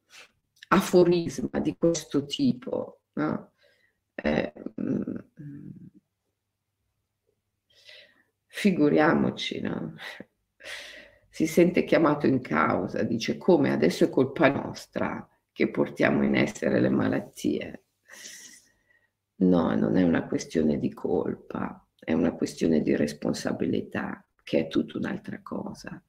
aforisma 0.67 1.59
di 1.59 1.75
questo 1.77 2.25
tipo. 2.25 3.01
No? 3.13 3.53
Eh, 4.15 4.53
figuriamoci, 8.47 9.61
no? 9.61 9.95
si 11.29 11.47
sente 11.47 11.83
chiamato 11.85 12.27
in 12.27 12.41
causa, 12.41 13.03
dice 13.03 13.37
come 13.37 13.71
adesso 13.71 14.03
è 14.03 14.09
colpa 14.09 14.49
nostra 14.49 15.27
che 15.53 15.69
portiamo 15.69 16.23
in 16.23 16.35
essere 16.35 16.81
le 16.81 16.89
malattie. 16.89 17.83
No, 19.35 19.75
non 19.75 19.95
è 19.95 20.03
una 20.03 20.27
questione 20.27 20.79
di 20.79 20.91
colpa, 20.91 21.87
è 21.97 22.11
una 22.11 22.33
questione 22.33 22.81
di 22.81 22.95
responsabilità, 22.95 24.25
che 24.43 24.59
è 24.59 24.67
tutta 24.67 24.97
un'altra 24.97 25.41
cosa. 25.41 26.03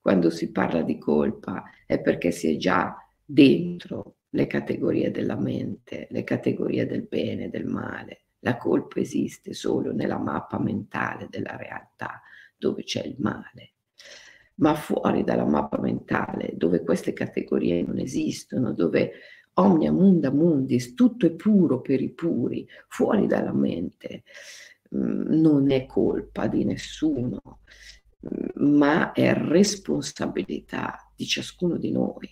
Quando 0.00 0.30
si 0.30 0.50
parla 0.50 0.82
di 0.82 0.98
colpa 0.98 1.64
è 1.86 2.00
perché 2.00 2.30
si 2.30 2.54
è 2.54 2.56
già 2.56 2.96
dentro 3.24 4.16
le 4.30 4.46
categorie 4.46 5.10
della 5.10 5.36
mente, 5.36 6.08
le 6.10 6.24
categorie 6.24 6.86
del 6.86 7.02
bene 7.02 7.44
e 7.44 7.48
del 7.48 7.66
male. 7.66 8.26
La 8.40 8.56
colpa 8.56 9.00
esiste 9.00 9.52
solo 9.52 9.92
nella 9.92 10.18
mappa 10.18 10.58
mentale 10.58 11.26
della 11.28 11.56
realtà, 11.56 12.22
dove 12.56 12.82
c'è 12.82 13.02
il 13.02 13.16
male. 13.18 13.75
Ma 14.56 14.74
fuori 14.74 15.22
dalla 15.22 15.44
mappa 15.44 15.78
mentale, 15.78 16.52
dove 16.54 16.82
queste 16.82 17.12
categorie 17.12 17.82
non 17.82 17.98
esistono, 17.98 18.72
dove 18.72 19.12
omnia 19.58 19.92
munda 19.92 20.30
mundis, 20.30 20.94
tutto 20.94 21.26
è 21.26 21.30
puro 21.30 21.80
per 21.80 22.00
i 22.00 22.10
puri, 22.10 22.66
fuori 22.88 23.26
dalla 23.26 23.52
mente, 23.52 24.24
mm, 24.94 25.32
non 25.40 25.70
è 25.70 25.86
colpa 25.86 26.46
di 26.46 26.64
nessuno, 26.64 27.60
mm, 28.26 28.66
ma 28.66 29.12
è 29.12 29.34
responsabilità 29.34 31.10
di 31.14 31.26
ciascuno 31.26 31.76
di 31.76 31.90
noi, 31.90 32.28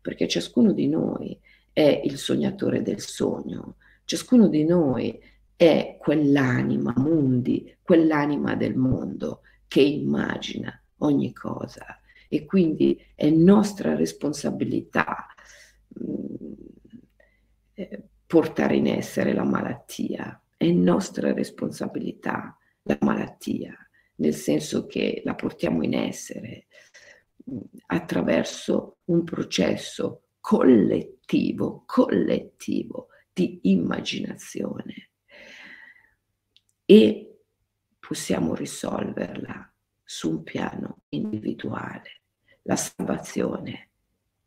perché 0.00 0.26
ciascuno 0.28 0.72
di 0.72 0.88
noi 0.88 1.38
è 1.72 2.00
il 2.04 2.16
sognatore 2.16 2.82
del 2.82 3.00
sogno, 3.00 3.76
ciascuno 4.04 4.48
di 4.48 4.64
noi 4.64 5.20
è 5.56 5.96
quell'anima 5.98 6.92
mundi, 6.96 7.76
quell'anima 7.82 8.54
del 8.54 8.76
mondo 8.76 9.42
che 9.66 9.80
immagina 9.80 10.80
ogni 10.98 11.32
cosa. 11.32 12.00
E 12.28 12.44
quindi 12.44 13.02
è 13.14 13.30
nostra 13.30 13.94
responsabilità 13.94 15.26
mm, 16.02 16.52
eh, 17.74 18.02
portare 18.26 18.76
in 18.76 18.86
essere 18.86 19.32
la 19.32 19.44
malattia, 19.44 20.42
è 20.56 20.66
nostra 20.66 21.32
responsabilità 21.32 22.58
la 22.82 22.98
malattia, 23.00 23.74
nel 24.16 24.34
senso 24.34 24.86
che 24.86 25.22
la 25.24 25.34
portiamo 25.34 25.82
in 25.82 25.94
essere 25.94 26.66
mm, 27.50 27.56
attraverso 27.86 28.98
un 29.04 29.24
processo 29.24 30.24
collettivo, 30.40 31.84
collettivo 31.86 33.08
di 33.32 33.60
immaginazione. 33.62 35.10
E 36.84 37.40
possiamo 37.98 38.54
risolverla 38.54 39.72
su 40.08 40.30
un 40.30 40.42
piano 40.42 41.02
individuale. 41.10 42.22
La 42.62 42.76
salvazione, 42.76 43.90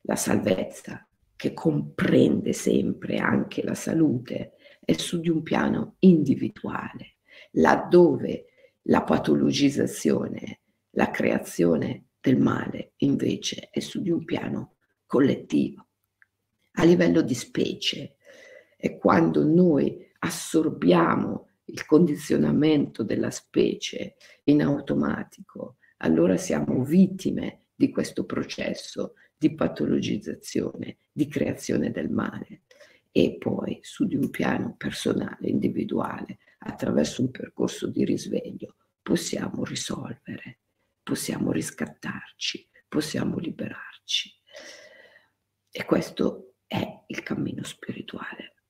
la 0.01 0.15
salvezza 0.15 1.07
che 1.35 1.53
comprende 1.53 2.53
sempre 2.53 3.17
anche 3.17 3.61
la 3.63 3.75
salute 3.75 4.53
è 4.83 4.93
su 4.93 5.19
di 5.19 5.29
un 5.29 5.43
piano 5.43 5.97
individuale, 5.99 7.17
laddove 7.51 8.45
la 8.83 9.03
patologizzazione, 9.03 10.61
la 10.91 11.11
creazione 11.11 12.05
del 12.19 12.39
male 12.39 12.93
invece 12.97 13.69
è 13.69 13.79
su 13.79 14.01
di 14.01 14.09
un 14.09 14.25
piano 14.25 14.77
collettivo 15.05 15.85
a 16.73 16.83
livello 16.83 17.21
di 17.21 17.33
specie 17.33 18.15
è 18.77 18.97
quando 18.97 19.43
noi 19.43 20.09
assorbiamo 20.19 21.49
il 21.71 21.85
condizionamento 21.85 23.03
della 23.03 23.31
specie 23.31 24.15
in 24.45 24.61
automatico, 24.61 25.77
allora 25.97 26.37
siamo 26.37 26.83
vittime 26.83 27.67
di 27.73 27.89
questo 27.89 28.25
processo 28.25 29.13
di 29.37 29.55
patologizzazione, 29.55 30.97
di 31.11 31.27
creazione 31.27 31.91
del 31.91 32.09
male. 32.09 32.63
E 33.11 33.37
poi 33.37 33.79
su 33.81 34.05
di 34.05 34.15
un 34.15 34.29
piano 34.29 34.75
personale, 34.77 35.47
individuale, 35.47 36.39
attraverso 36.59 37.21
un 37.21 37.31
percorso 37.31 37.87
di 37.87 38.05
risveglio, 38.05 38.75
possiamo 39.01 39.63
risolvere, 39.63 40.59
possiamo 41.01 41.51
riscattarci, 41.51 42.69
possiamo 42.87 43.37
liberarci. 43.37 44.31
E 45.71 45.85
questo 45.85 46.55
è 46.67 47.03
il 47.07 47.23
cammino 47.23 47.63
spirituale. 47.63 48.60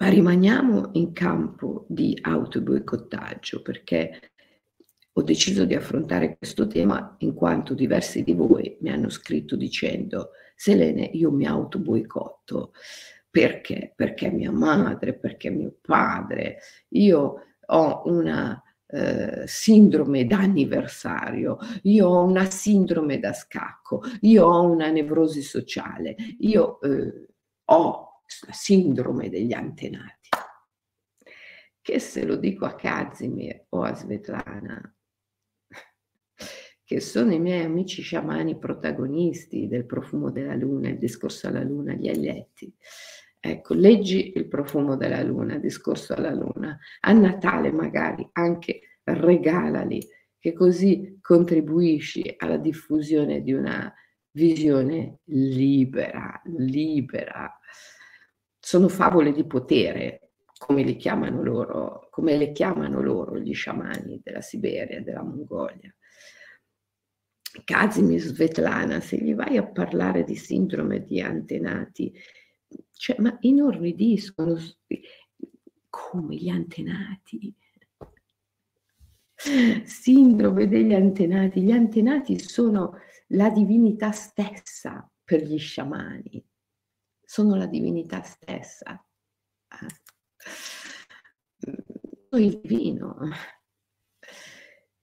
Ma 0.00 0.08
rimaniamo 0.08 0.90
in 0.92 1.12
campo 1.12 1.84
di 1.88 2.16
autoboicottaggio 2.20 3.62
perché 3.62 4.32
ho 5.12 5.22
deciso 5.22 5.64
di 5.64 5.74
affrontare 5.74 6.36
questo 6.36 6.68
tema 6.68 7.16
in 7.18 7.34
quanto 7.34 7.74
diversi 7.74 8.22
di 8.22 8.32
voi 8.32 8.76
mi 8.80 8.90
hanno 8.90 9.08
scritto 9.08 9.56
dicendo 9.56 10.30
Selene 10.54 11.02
io 11.02 11.32
mi 11.32 11.46
autoboicotto 11.46 12.72
perché? 13.30 13.92
Perché 13.94 14.30
mia 14.30 14.50
madre, 14.50 15.14
perché 15.14 15.50
mio 15.50 15.76
padre, 15.80 16.58
io 16.90 17.42
ho 17.66 18.02
una 18.06 18.60
eh, 18.86 19.42
sindrome 19.46 20.24
d'anniversario, 20.26 21.58
io 21.82 22.08
ho 22.08 22.24
una 22.24 22.48
sindrome 22.48 23.18
da 23.18 23.32
scacco, 23.32 24.02
io 24.22 24.46
ho 24.46 24.70
una 24.70 24.88
nevrosi 24.90 25.42
sociale, 25.42 26.16
io 26.38 26.80
eh, 26.80 27.26
ho 27.66 28.07
sindrome 28.28 29.28
degli 29.28 29.52
antenati. 29.52 30.28
Che 31.80 31.98
se 31.98 32.24
lo 32.24 32.36
dico 32.36 32.66
a 32.66 32.74
Kazimir 32.74 33.66
o 33.70 33.82
a 33.82 33.94
Svetlana, 33.94 34.94
che 36.84 37.00
sono 37.00 37.34
i 37.34 37.38
miei 37.38 37.64
amici 37.64 38.00
sciamani 38.00 38.58
protagonisti 38.58 39.68
del 39.68 39.84
profumo 39.84 40.30
della 40.30 40.54
luna, 40.54 40.88
il 40.88 40.98
discorso 40.98 41.48
alla 41.48 41.62
luna, 41.62 41.92
gli 41.92 42.08
eletti. 42.08 42.74
Ecco, 43.40 43.74
leggi 43.74 44.32
il 44.34 44.48
profumo 44.48 44.96
della 44.96 45.22
luna, 45.22 45.58
discorso 45.58 46.14
alla 46.14 46.32
luna. 46.32 46.78
A 47.00 47.12
Natale 47.12 47.70
magari 47.72 48.26
anche 48.32 49.00
regalali, 49.04 50.06
che 50.38 50.52
così 50.52 51.18
contribuisci 51.20 52.34
alla 52.38 52.56
diffusione 52.56 53.42
di 53.42 53.52
una 53.52 53.92
visione 54.30 55.18
libera, 55.24 56.40
libera. 56.44 57.57
Sono 58.68 58.88
favole 58.88 59.32
di 59.32 59.46
potere, 59.46 60.32
come 60.58 60.84
le 60.84 60.96
chiamano 60.96 61.42
loro, 61.42 62.08
come 62.10 62.36
le 62.36 62.52
chiamano 62.52 63.00
loro 63.00 63.38
gli 63.38 63.54
sciamani 63.54 64.20
della 64.22 64.42
Siberia, 64.42 65.00
della 65.00 65.22
Mongolia. 65.22 65.90
Kazimir 67.64 68.20
Svetlana, 68.20 69.00
se 69.00 69.16
gli 69.16 69.34
vai 69.34 69.56
a 69.56 69.66
parlare 69.66 70.22
di 70.22 70.36
sindrome 70.36 71.02
di 71.02 71.18
antenati, 71.18 72.12
cioè, 72.92 73.18
ma 73.20 73.34
inorridiscono 73.40 74.58
come 75.88 76.36
gli 76.36 76.50
antenati. 76.50 77.56
Sindrome 79.84 80.68
degli 80.68 80.92
antenati. 80.92 81.62
Gli 81.62 81.72
antenati 81.72 82.38
sono 82.38 82.98
la 83.28 83.48
divinità 83.48 84.10
stessa 84.10 85.10
per 85.24 85.42
gli 85.42 85.56
sciamani, 85.56 86.44
sono 87.28 87.56
la 87.56 87.66
divinità 87.66 88.22
stessa. 88.22 89.04
Il 92.30 92.60
divino. 92.60 93.18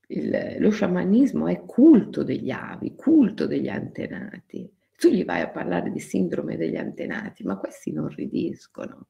Il, 0.07 0.55
lo 0.59 0.69
sciamanismo 0.71 1.47
è 1.47 1.63
culto 1.65 2.23
degli 2.23 2.49
avi, 2.49 2.95
culto 2.95 3.45
degli 3.45 3.69
antenati 3.69 4.75
tu 4.97 5.09
gli 5.09 5.25
vai 5.25 5.41
a 5.41 5.49
parlare 5.49 5.91
di 5.91 5.99
sindrome 5.99 6.55
degli 6.57 6.77
antenati, 6.77 7.43
ma 7.43 7.57
questi 7.57 7.91
non 7.91 8.07
ridiscono. 8.07 9.09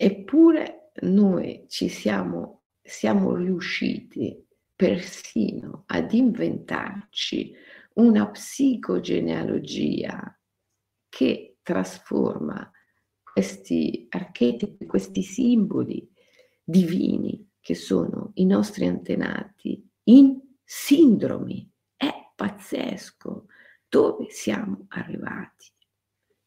Eppure 0.00 0.92
noi 1.02 1.64
ci 1.68 1.88
siamo, 1.88 2.62
siamo 2.80 3.34
riusciti 3.34 4.46
persino 4.78 5.82
ad 5.86 6.12
inventarci 6.12 7.52
una 7.94 8.30
psicogenealogia 8.30 10.40
che 11.08 11.56
trasforma 11.62 12.70
questi 13.20 14.06
archetipi, 14.08 14.86
questi 14.86 15.24
simboli 15.24 16.08
divini 16.62 17.44
che 17.58 17.74
sono 17.74 18.30
i 18.34 18.46
nostri 18.46 18.86
antenati 18.86 19.84
in 20.04 20.40
sindromi. 20.62 21.68
È 21.96 22.30
pazzesco 22.36 23.46
dove 23.88 24.30
siamo 24.30 24.84
arrivati, 24.90 25.72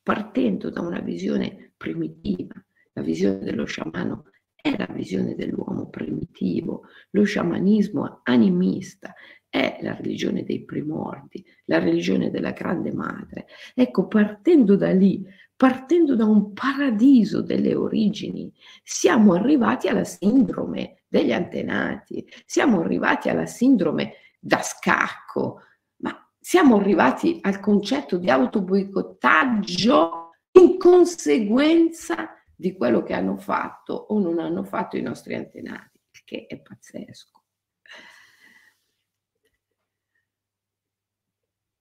partendo 0.02 0.70
da 0.70 0.80
una 0.80 1.02
visione 1.02 1.74
primitiva, 1.76 2.54
la 2.94 3.02
visione 3.02 3.40
dello 3.40 3.66
sciamano 3.66 4.31
è 4.62 4.76
la 4.78 4.88
visione 4.92 5.36
dell'uomo 5.36 5.90
primitivo, 5.90 6.84
lo 7.12 7.24
sciamanismo 7.24 8.22
animista 8.24 9.14
è 9.50 9.80
la 9.82 9.96
religione 9.96 10.44
dei 10.44 10.64
primordi, 10.64 11.44
la 11.66 11.80
religione 11.80 12.32
della 12.32 12.52
grande 12.52 12.94
madre. 12.94 13.48
Ecco, 13.76 14.08
partendo 14.08 14.78
da 14.78 14.92
lì, 14.92 15.26
partendo 15.58 16.16
da 16.16 16.26
un 16.26 16.54
paradiso 16.54 17.42
delle 17.42 17.76
origini, 17.76 18.52
siamo 18.82 19.34
arrivati 19.34 19.90
alla 19.90 20.06
sindrome 20.06 21.04
degli 21.08 21.34
antenati, 21.34 22.26
siamo 22.46 22.80
arrivati 22.80 23.28
alla 23.28 23.46
sindrome 23.46 24.14
da 24.40 24.62
scacco, 24.62 25.64
ma 25.98 26.16
siamo 26.40 26.78
arrivati 26.78 27.40
al 27.42 27.60
concetto 27.60 28.18
di 28.18 28.30
autoboicottaggio 28.30 30.30
in 30.54 30.78
conseguenza 30.78 32.41
di 32.62 32.78
quello 32.78 33.02
che 33.02 33.14
hanno 33.14 33.38
fatto 33.38 33.94
o 33.94 34.20
non 34.20 34.38
hanno 34.38 34.64
fatto 34.64 34.96
i 34.96 35.02
nostri 35.02 35.34
antenati, 35.34 36.00
che 36.24 36.46
è 36.46 36.60
pazzesco. 36.60 37.42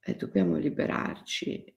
E 0.03 0.17
dobbiamo 0.17 0.57
liberarci, 0.57 1.77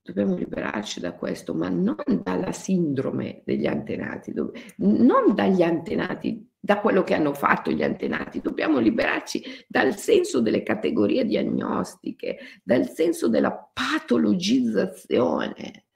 dobbiamo 0.00 0.36
liberarci 0.36 1.00
da 1.00 1.14
questo, 1.14 1.52
ma 1.52 1.68
non 1.68 1.96
dalla 2.22 2.52
sindrome 2.52 3.42
degli 3.44 3.66
antenati, 3.66 4.32
non 4.76 5.34
dagli 5.34 5.62
antenati, 5.62 6.48
da 6.60 6.80
quello 6.80 7.02
che 7.02 7.14
hanno 7.14 7.34
fatto 7.34 7.72
gli 7.72 7.82
antenati, 7.82 8.40
dobbiamo 8.40 8.78
liberarci 8.78 9.64
dal 9.66 9.96
senso 9.96 10.40
delle 10.40 10.62
categorie 10.62 11.24
diagnostiche, 11.24 12.38
dal 12.62 12.88
senso 12.88 13.28
della 13.28 13.68
patologizzazione 13.72 15.87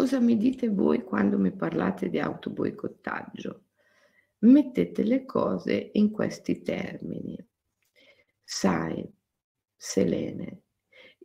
Cosa 0.00 0.18
mi 0.18 0.38
dite 0.38 0.70
voi 0.70 1.04
quando 1.04 1.36
mi 1.36 1.52
parlate 1.52 2.08
di 2.08 2.18
autoboicottaggio? 2.18 3.64
Mettete 4.38 5.02
le 5.02 5.26
cose 5.26 5.90
in 5.92 6.10
questi 6.10 6.62
termini. 6.62 7.36
Sai, 8.42 9.06
Selene, 9.76 10.62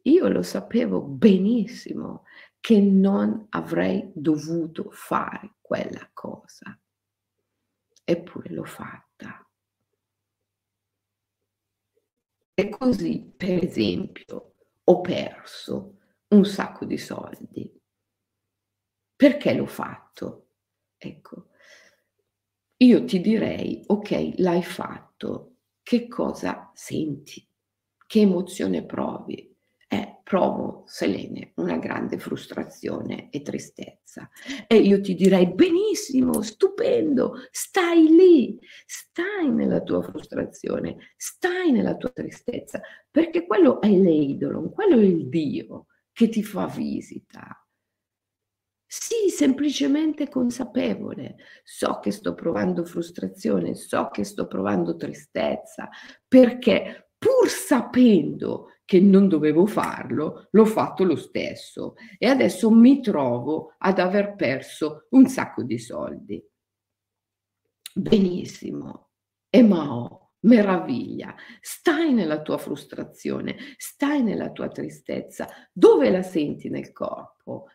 io 0.02 0.28
lo 0.28 0.42
sapevo 0.42 1.00
benissimo 1.00 2.26
che 2.60 2.82
non 2.82 3.46
avrei 3.52 4.12
dovuto 4.14 4.92
fare 4.92 5.56
quella 5.62 6.10
cosa. 6.12 6.78
Eppure 8.04 8.50
l'ho 8.50 8.66
fatta. 8.66 9.50
E 12.54 12.70
così, 12.70 13.34
per 13.38 13.64
esempio, 13.64 14.56
ho 14.84 15.00
perso 15.00 16.00
un 16.28 16.44
sacco 16.44 16.84
di 16.84 16.98
soldi 16.98 17.84
perché 19.16 19.54
l'ho 19.54 19.66
fatto? 19.66 20.48
Ecco, 20.98 21.48
io 22.78 23.06
ti 23.06 23.22
direi, 23.22 23.84
ok, 23.86 24.34
l'hai 24.38 24.64
fatto, 24.64 25.58
che 25.82 26.08
cosa 26.08 26.72
senti? 26.74 27.48
Che 28.06 28.20
emozione 28.20 28.86
provi? 28.86 29.56
Eh, 29.88 30.20
provo, 30.24 30.84
Selene, 30.88 31.54
una 31.56 31.78
grande 31.78 32.18
frustrazione 32.18 33.30
e 33.30 33.42
tristezza. 33.44 34.30
E 34.68 34.76
io 34.76 35.00
ti 35.00 35.16
direi, 35.16 35.54
benissimo, 35.54 36.42
stupendo, 36.42 37.36
stai 37.52 38.10
lì, 38.10 38.60
stai 38.86 39.50
nella 39.52 39.82
tua 39.82 40.02
frustrazione, 40.02 41.14
stai 41.16 41.72
nella 41.72 41.96
tua 41.96 42.10
tristezza, 42.10 42.82
perché 43.10 43.46
quello 43.46 43.80
è 43.80 43.90
l'idolo, 43.90 44.70
quello 44.70 44.98
è 45.00 45.04
il 45.04 45.30
Dio 45.30 45.86
che 46.12 46.28
ti 46.28 46.44
fa 46.44 46.66
visita 46.68 47.65
Sii 48.88 49.30
semplicemente 49.30 50.30
consapevole. 50.30 51.38
So 51.64 52.00
che 52.00 52.12
sto 52.12 52.34
provando 52.34 52.86
frustrazione, 52.86 53.76
so 53.76 54.10
che 54.12 54.24
sto 54.24 54.48
provando 54.48 54.96
tristezza, 54.96 55.90
perché 56.28 57.10
pur 57.18 57.50
sapendo 57.50 58.68
che 58.86 59.00
non 59.00 59.28
dovevo 59.28 59.66
farlo, 59.66 60.48
l'ho 60.52 60.66
fatto 60.66 61.04
lo 61.04 61.16
stesso 61.16 61.96
e 62.20 62.28
adesso 62.28 62.70
mi 62.70 63.02
trovo 63.02 63.74
ad 63.80 63.98
aver 63.98 64.36
perso 64.36 65.08
un 65.10 65.26
sacco 65.28 65.64
di 65.64 65.80
soldi. 65.80 66.44
Benissimo. 67.96 69.10
E 69.50 69.64
Mao, 69.64 70.34
meraviglia, 70.42 71.34
stai 71.62 72.14
nella 72.14 72.42
tua 72.42 72.58
frustrazione, 72.58 73.56
stai 73.78 74.22
nella 74.22 74.52
tua 74.52 74.68
tristezza, 74.68 75.48
dove 75.72 76.12
la 76.12 76.22
senti 76.22 76.70
nel 76.70 76.92
corpo? 76.92 77.70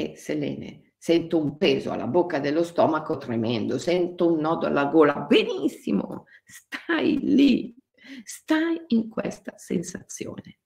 E 0.00 0.16
Selene, 0.16 0.94
sento 0.96 1.36
un 1.36 1.58
peso 1.58 1.90
alla 1.90 2.06
bocca 2.06 2.38
dello 2.38 2.62
stomaco 2.62 3.18
tremendo, 3.18 3.76
sento 3.76 4.32
un 4.32 4.40
nodo 4.40 4.66
alla 4.66 4.86
gola, 4.86 5.26
benissimo, 5.28 6.24
stai 6.42 7.18
lì, 7.18 7.76
stai 8.24 8.80
in 8.88 9.10
questa 9.10 9.58
sensazione. 9.58 10.60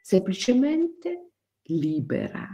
Semplicemente 0.00 1.32
libera, 1.64 2.48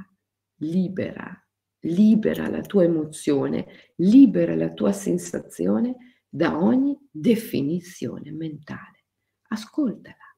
libera, 0.57 1.49
libera 1.83 2.49
la 2.49 2.63
tua 2.63 2.83
emozione, 2.83 3.93
libera 3.99 4.57
la 4.57 4.73
tua 4.73 4.91
sensazione 4.91 6.25
da 6.29 6.59
ogni 6.59 6.99
definizione 7.09 8.33
mentale. 8.33 9.05
Ascoltala, 9.51 10.37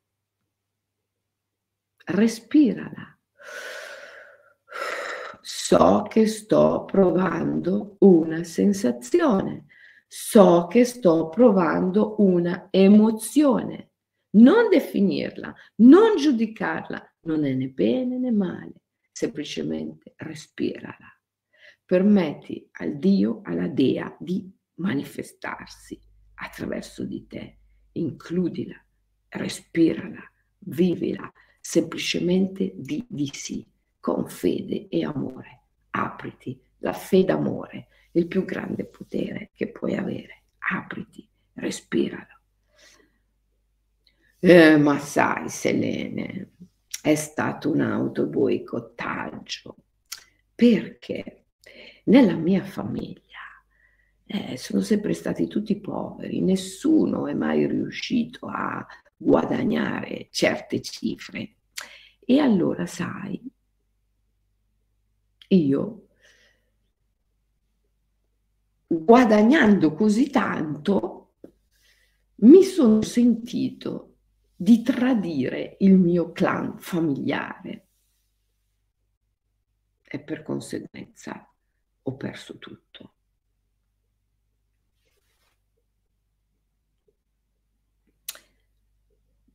respirala 2.04 3.18
so 5.52 6.04
che 6.08 6.28
sto 6.28 6.84
provando 6.84 7.96
una 8.00 8.44
sensazione, 8.44 9.66
so 10.06 10.68
che 10.68 10.84
sto 10.84 11.28
provando 11.28 12.14
una 12.18 12.68
emozione. 12.70 13.90
Non 14.36 14.68
definirla, 14.68 15.52
non 15.78 16.16
giudicarla, 16.16 17.16
non 17.22 17.44
è 17.44 17.52
né 17.54 17.68
bene 17.68 18.16
né 18.16 18.30
male, 18.30 18.82
semplicemente 19.10 20.12
respirala. 20.18 21.20
Permetti 21.84 22.68
al 22.74 22.96
Dio, 22.98 23.40
alla 23.42 23.66
Dea 23.66 24.16
di 24.20 24.48
manifestarsi 24.74 26.00
attraverso 26.34 27.04
di 27.04 27.26
te. 27.26 27.58
Includila, 27.94 28.80
respirala, 29.30 30.22
vivila, 30.58 31.30
semplicemente 31.60 32.72
di, 32.76 33.04
di 33.08 33.28
sì 33.32 33.66
con 34.00 34.28
fede 34.28 34.88
e 34.88 35.04
amore. 35.04 35.58
Apriti, 35.90 36.60
la 36.78 36.92
fede 36.92 37.32
amore, 37.32 37.88
il 38.12 38.26
più 38.26 38.44
grande 38.44 38.84
potere 38.86 39.50
che 39.54 39.68
puoi 39.68 39.94
avere. 39.94 40.42
Apriti, 40.58 41.28
respiralo. 41.54 42.38
Eh, 44.38 44.76
ma 44.78 44.98
sai, 44.98 45.48
Selene, 45.48 46.52
è 47.02 47.14
stato 47.14 47.70
un 47.70 47.82
autoboicottaggio 47.82 49.76
perché 50.54 51.44
nella 52.04 52.34
mia 52.34 52.64
famiglia 52.64 53.20
eh, 54.24 54.56
sono 54.56 54.80
sempre 54.80 55.12
stati 55.12 55.46
tutti 55.46 55.78
poveri, 55.78 56.40
nessuno 56.40 57.26
è 57.26 57.34
mai 57.34 57.66
riuscito 57.66 58.46
a 58.46 58.86
guadagnare 59.16 60.28
certe 60.30 60.80
cifre. 60.80 61.56
E 62.24 62.38
allora, 62.38 62.86
sai, 62.86 63.42
io, 65.54 66.08
guadagnando 68.86 69.94
così 69.94 70.30
tanto, 70.30 71.34
mi 72.42 72.62
sono 72.62 73.02
sentito 73.02 74.16
di 74.54 74.82
tradire 74.82 75.76
il 75.80 75.96
mio 75.96 76.32
clan 76.32 76.78
familiare 76.78 77.86
e 80.02 80.20
per 80.20 80.42
conseguenza 80.42 81.48
ho 82.02 82.16
perso 82.16 82.58
tutto. 82.58 83.14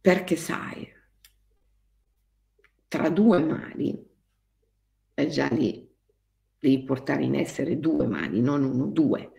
Perché 0.01 0.35
sai, 0.35 0.87
tra 2.87 3.09
due 3.09 3.39
mali 3.39 4.14
già 5.27 5.47
lì 5.47 5.87
devi 6.59 6.83
portare 6.83 7.23
in 7.23 7.35
essere 7.35 7.79
due 7.79 8.07
mali, 8.07 8.41
non 8.41 8.63
uno, 8.63 8.87
due. 8.87 9.31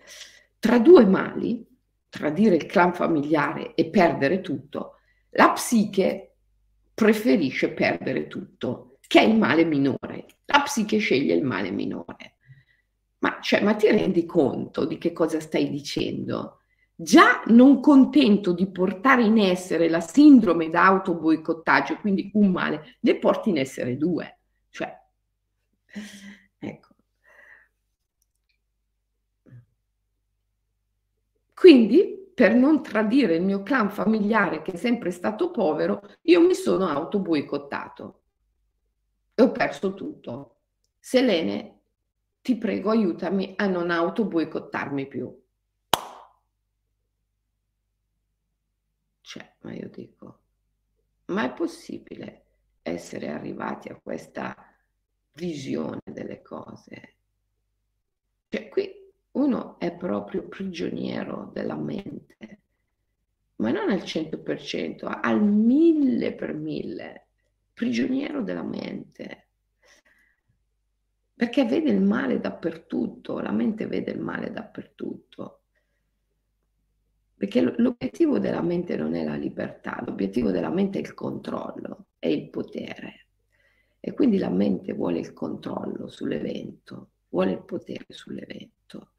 Tra 0.58 0.78
due 0.78 1.04
mali, 1.04 1.66
tradire 2.08 2.56
il 2.56 2.66
clan 2.66 2.94
familiare 2.94 3.74
e 3.74 3.90
perdere 3.90 4.40
tutto, 4.40 4.94
la 5.30 5.50
psiche 5.52 6.36
preferisce 6.94 7.72
perdere 7.72 8.26
tutto, 8.26 8.98
che 9.06 9.20
è 9.20 9.24
il 9.24 9.36
male 9.36 9.64
minore. 9.64 10.26
La 10.46 10.62
psiche 10.62 10.98
sceglie 10.98 11.34
il 11.34 11.44
male 11.44 11.70
minore. 11.70 12.36
Ma, 13.18 13.38
cioè, 13.42 13.62
ma 13.62 13.74
ti 13.74 13.90
rendi 13.90 14.24
conto 14.24 14.84
di 14.86 14.98
che 14.98 15.12
cosa 15.12 15.40
stai 15.40 15.68
dicendo? 15.68 16.60
Già 16.94 17.42
non 17.48 17.80
contento 17.80 18.52
di 18.52 18.70
portare 18.70 19.24
in 19.24 19.38
essere 19.38 19.88
la 19.88 20.00
sindrome 20.00 20.70
da 20.70 20.86
autoboicottaggio, 20.86 21.96
quindi 21.96 22.30
un 22.34 22.50
male, 22.50 22.96
ne 23.00 23.18
porti 23.18 23.50
in 23.50 23.58
essere 23.58 23.96
due. 23.96 24.38
Cioè, 24.70 25.05
ecco. 26.60 26.94
Quindi, 31.54 32.30
per 32.34 32.54
non 32.54 32.82
tradire 32.82 33.36
il 33.36 33.42
mio 33.42 33.62
clan 33.62 33.88
familiare 33.90 34.60
che 34.62 34.72
è 34.72 34.76
sempre 34.76 35.10
stato 35.10 35.50
povero, 35.50 36.02
io 36.22 36.40
mi 36.40 36.54
sono 36.54 36.86
autoboicottato 36.86 38.20
e 39.38 39.42
ho 39.42 39.52
perso 39.52 39.92
tutto. 39.92 40.56
Selene, 40.98 41.80
ti 42.40 42.56
prego, 42.56 42.90
aiutami 42.90 43.52
a 43.56 43.66
non 43.66 43.90
autoboicottarmi 43.90 45.06
più. 45.06 45.30
Cioè, 49.20 49.56
ma 49.60 49.72
io 49.74 49.88
dico, 49.90 50.38
ma 51.26 51.44
è 51.44 51.52
possibile 51.52 52.44
essere 52.82 53.28
arrivati 53.28 53.88
a 53.88 54.00
questa 54.00 54.54
visione 55.36 56.00
delle 56.02 56.42
cose? 56.42 57.16
Cioè, 58.48 58.68
qui 58.68 58.90
uno 59.32 59.78
è 59.78 59.94
proprio 59.94 60.48
prigioniero 60.48 61.50
della 61.52 61.76
mente, 61.76 62.60
ma 63.56 63.70
non 63.70 63.90
al 63.90 64.00
100%, 64.00 65.20
al 65.22 65.42
mille 65.42 66.34
per 66.34 66.54
mille, 66.54 67.26
prigioniero 67.72 68.42
della 68.42 68.62
mente. 68.62 69.48
Perché 71.34 71.66
vede 71.66 71.90
il 71.90 72.00
male 72.00 72.40
dappertutto, 72.40 73.40
la 73.40 73.52
mente 73.52 73.86
vede 73.86 74.12
il 74.12 74.20
male 74.20 74.50
dappertutto. 74.50 75.60
Perché 77.36 77.60
l'obiettivo 77.60 78.38
della 78.38 78.62
mente 78.62 78.96
non 78.96 79.14
è 79.14 79.22
la 79.22 79.36
libertà, 79.36 80.02
l'obiettivo 80.02 80.50
della 80.50 80.70
mente 80.70 80.98
è 80.98 81.02
il 81.02 81.12
controllo, 81.12 82.06
è 82.18 82.28
il 82.28 82.48
potere. 82.48 83.25
E 84.06 84.12
quindi 84.12 84.38
la 84.38 84.50
mente 84.50 84.92
vuole 84.92 85.18
il 85.18 85.32
controllo 85.32 86.06
sull'evento, 86.06 87.10
vuole 87.30 87.50
il 87.50 87.62
potere 87.64 88.06
sull'evento. 88.10 89.14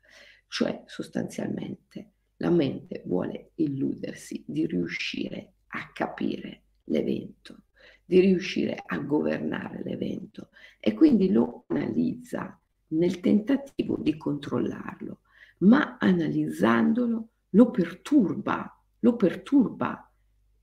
Cioè, 0.47 0.83
sostanzialmente, 0.85 2.11
la 2.37 2.49
mente 2.49 3.03
vuole 3.05 3.51
illudersi 3.55 4.45
di 4.47 4.65
riuscire 4.65 5.55
a 5.67 5.91
capire 5.91 6.61
l'evento, 6.85 7.63
di 8.05 8.21
riuscire 8.21 8.81
a 8.85 8.97
governare 8.99 9.83
l'evento 9.83 10.51
e 10.79 10.93
quindi 10.93 11.33
lo 11.33 11.65
analizza 11.67 12.57
nel 12.91 13.19
tentativo 13.19 13.97
di 13.97 14.15
controllarlo, 14.15 15.19
ma 15.59 15.97
analizzandolo 15.99 17.27
lo 17.49 17.71
perturba, 17.71 18.81
lo 18.99 19.15
perturba 19.17 20.09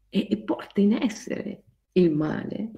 e, 0.09 0.29
e 0.31 0.39
porta 0.39 0.81
in 0.81 0.95
essere 0.95 1.65
il 1.93 2.11
male 2.11 2.71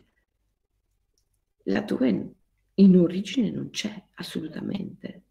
laddove 1.66 2.34
in 2.74 2.96
origine 2.98 3.50
non 3.50 3.70
c'è 3.70 4.04
assolutamente. 4.14 5.22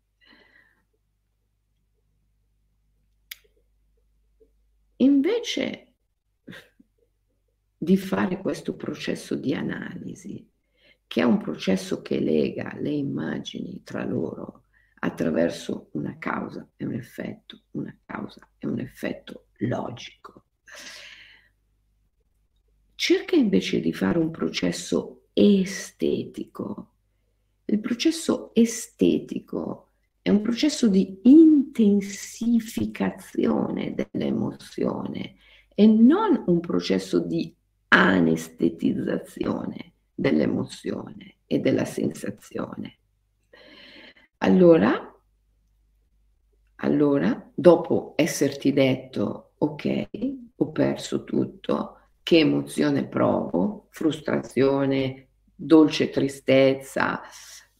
Invece 4.97 5.93
di 7.77 7.97
fare 7.97 8.37
questo 8.39 8.75
processo 8.75 9.35
di 9.35 9.53
analisi, 9.53 10.49
che 11.05 11.21
è 11.21 11.23
un 11.23 11.37
processo 11.37 12.01
che 12.01 12.19
lega 12.19 12.75
le 12.79 12.91
immagini 12.91 13.83
tra 13.83 14.03
loro 14.03 14.63
attraverso 14.99 15.89
una 15.91 16.17
causa 16.17 16.67
e 16.75 16.85
un 16.85 16.93
effetto, 16.93 17.63
una 17.71 17.95
causa 18.05 18.49
e 18.57 18.65
un 18.65 18.79
effetto 18.79 19.47
logico. 19.57 20.45
Cerca 22.95 23.35
invece 23.35 23.81
di 23.81 23.93
fare 23.93 24.17
un 24.17 24.31
processo 24.31 25.24
estetico. 25.37 26.91
Il 27.65 27.81
processo 27.81 28.51
estetico 28.53 29.89
è 30.21 30.29
un 30.29 30.39
processo 30.41 30.87
di 30.87 31.19
intensificazione 31.23 33.93
dell'emozione 33.93 35.35
e 35.75 35.87
non 35.87 36.45
un 36.47 36.61
processo 36.61 37.19
di 37.19 37.53
anestetizzazione 37.89 39.91
dell'emozione 40.15 41.35
e 41.45 41.59
della 41.59 41.85
sensazione. 41.85 42.97
Allora, 44.37 45.13
allora, 46.75 47.51
dopo 47.53 48.13
esserti 48.15 48.71
detto, 48.71 49.51
ok, 49.57 50.07
ho 50.55 50.71
perso 50.71 51.25
tutto, 51.25 51.97
che 52.23 52.39
emozione 52.39 53.05
provo? 53.05 53.87
Frustrazione, 53.89 55.24
dolce 55.55 56.09
tristezza, 56.09 57.21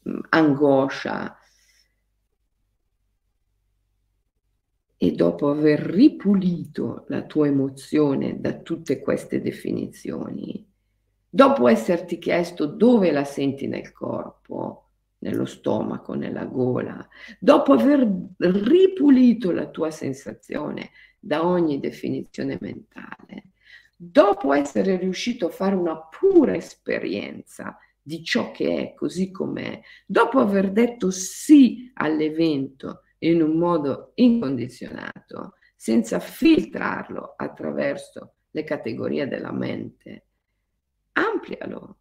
mm, 0.10 0.20
angoscia. 0.30 1.38
E 4.98 5.12
dopo 5.12 5.50
aver 5.50 5.80
ripulito 5.80 7.06
la 7.10 7.24
tua 7.24 7.48
emozione 7.48 8.40
da 8.40 8.58
tutte 8.60 9.02
queste 9.02 9.42
definizioni, 9.42 10.66
dopo 11.30 11.68
esserti 11.68 12.18
chiesto 12.18 12.66
dove 12.66 13.12
la 13.12 13.26
senti 13.26 13.68
nel 13.68 13.92
corpo, 13.92 14.86
nello 15.20 15.46
stomaco, 15.46 16.14
nella 16.14 16.46
gola, 16.46 17.06
dopo 17.40 17.74
aver 17.74 18.08
ripulito 18.38 19.52
la 19.52 19.68
tua 19.68 19.92
sensazione 19.92 20.92
da 21.20 21.46
ogni 21.46 21.80
definizione 21.80 22.58
mentale, 22.62 23.44
dopo 23.96 24.54
essere 24.54 24.98
riuscito 24.98 25.48
a 25.48 25.52
fare 25.52 25.76
una 25.76 25.98
pura 25.98 26.56
esperienza 26.56 27.78
di 28.02 28.24
ciò 28.24 28.52
che 28.52 28.78
è 28.78 28.94
così 28.94 29.32
com'è, 29.32 29.80
dopo 30.06 30.40
aver 30.40 30.72
detto 30.72 31.10
sì 31.12 31.92
all'evento 31.96 33.02
in 33.20 33.42
un 33.42 33.58
modo 33.58 34.12
incondizionato, 34.16 35.56
senza 35.76 36.20
filtrarlo 36.20 37.34
attraverso 37.36 38.36
le 38.52 38.64
categorie 38.64 39.28
della 39.28 39.52
mente, 39.52 40.26
amplialo 41.14 41.98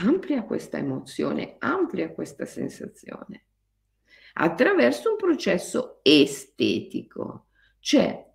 amplia 0.00 0.44
questa 0.44 0.78
emozione, 0.78 1.56
amplia 1.58 2.12
questa 2.12 2.44
sensazione 2.44 3.44
attraverso 4.40 5.10
un 5.10 5.16
processo 5.16 5.98
estetico, 6.02 7.46
cioè 7.80 8.27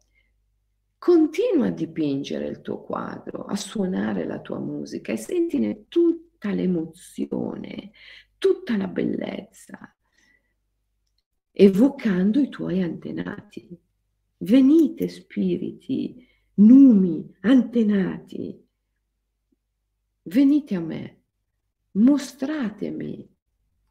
continua 1.03 1.65
a 1.65 1.71
dipingere 1.71 2.47
il 2.47 2.61
tuo 2.61 2.81
quadro, 2.81 3.43
a 3.43 3.57
suonare 3.57 4.25
la 4.25 4.39
tua 4.39 4.57
musica 4.57 5.11
e 5.11 5.17
sentine 5.17 5.89
tutta 5.89 6.53
l'emozione, 6.53 7.91
tutta 8.37 8.77
la 8.77 8.87
bellezza, 8.87 9.93
evocando 11.51 12.39
i 12.39 12.47
tuoi 12.47 12.81
antenati. 12.81 13.77
Venite 14.37 15.09
spiriti, 15.09 16.25
numi, 16.53 17.35
antenati, 17.41 18.65
venite 20.21 20.75
a 20.75 20.79
me 20.79 21.21
mostratemi 21.91 23.32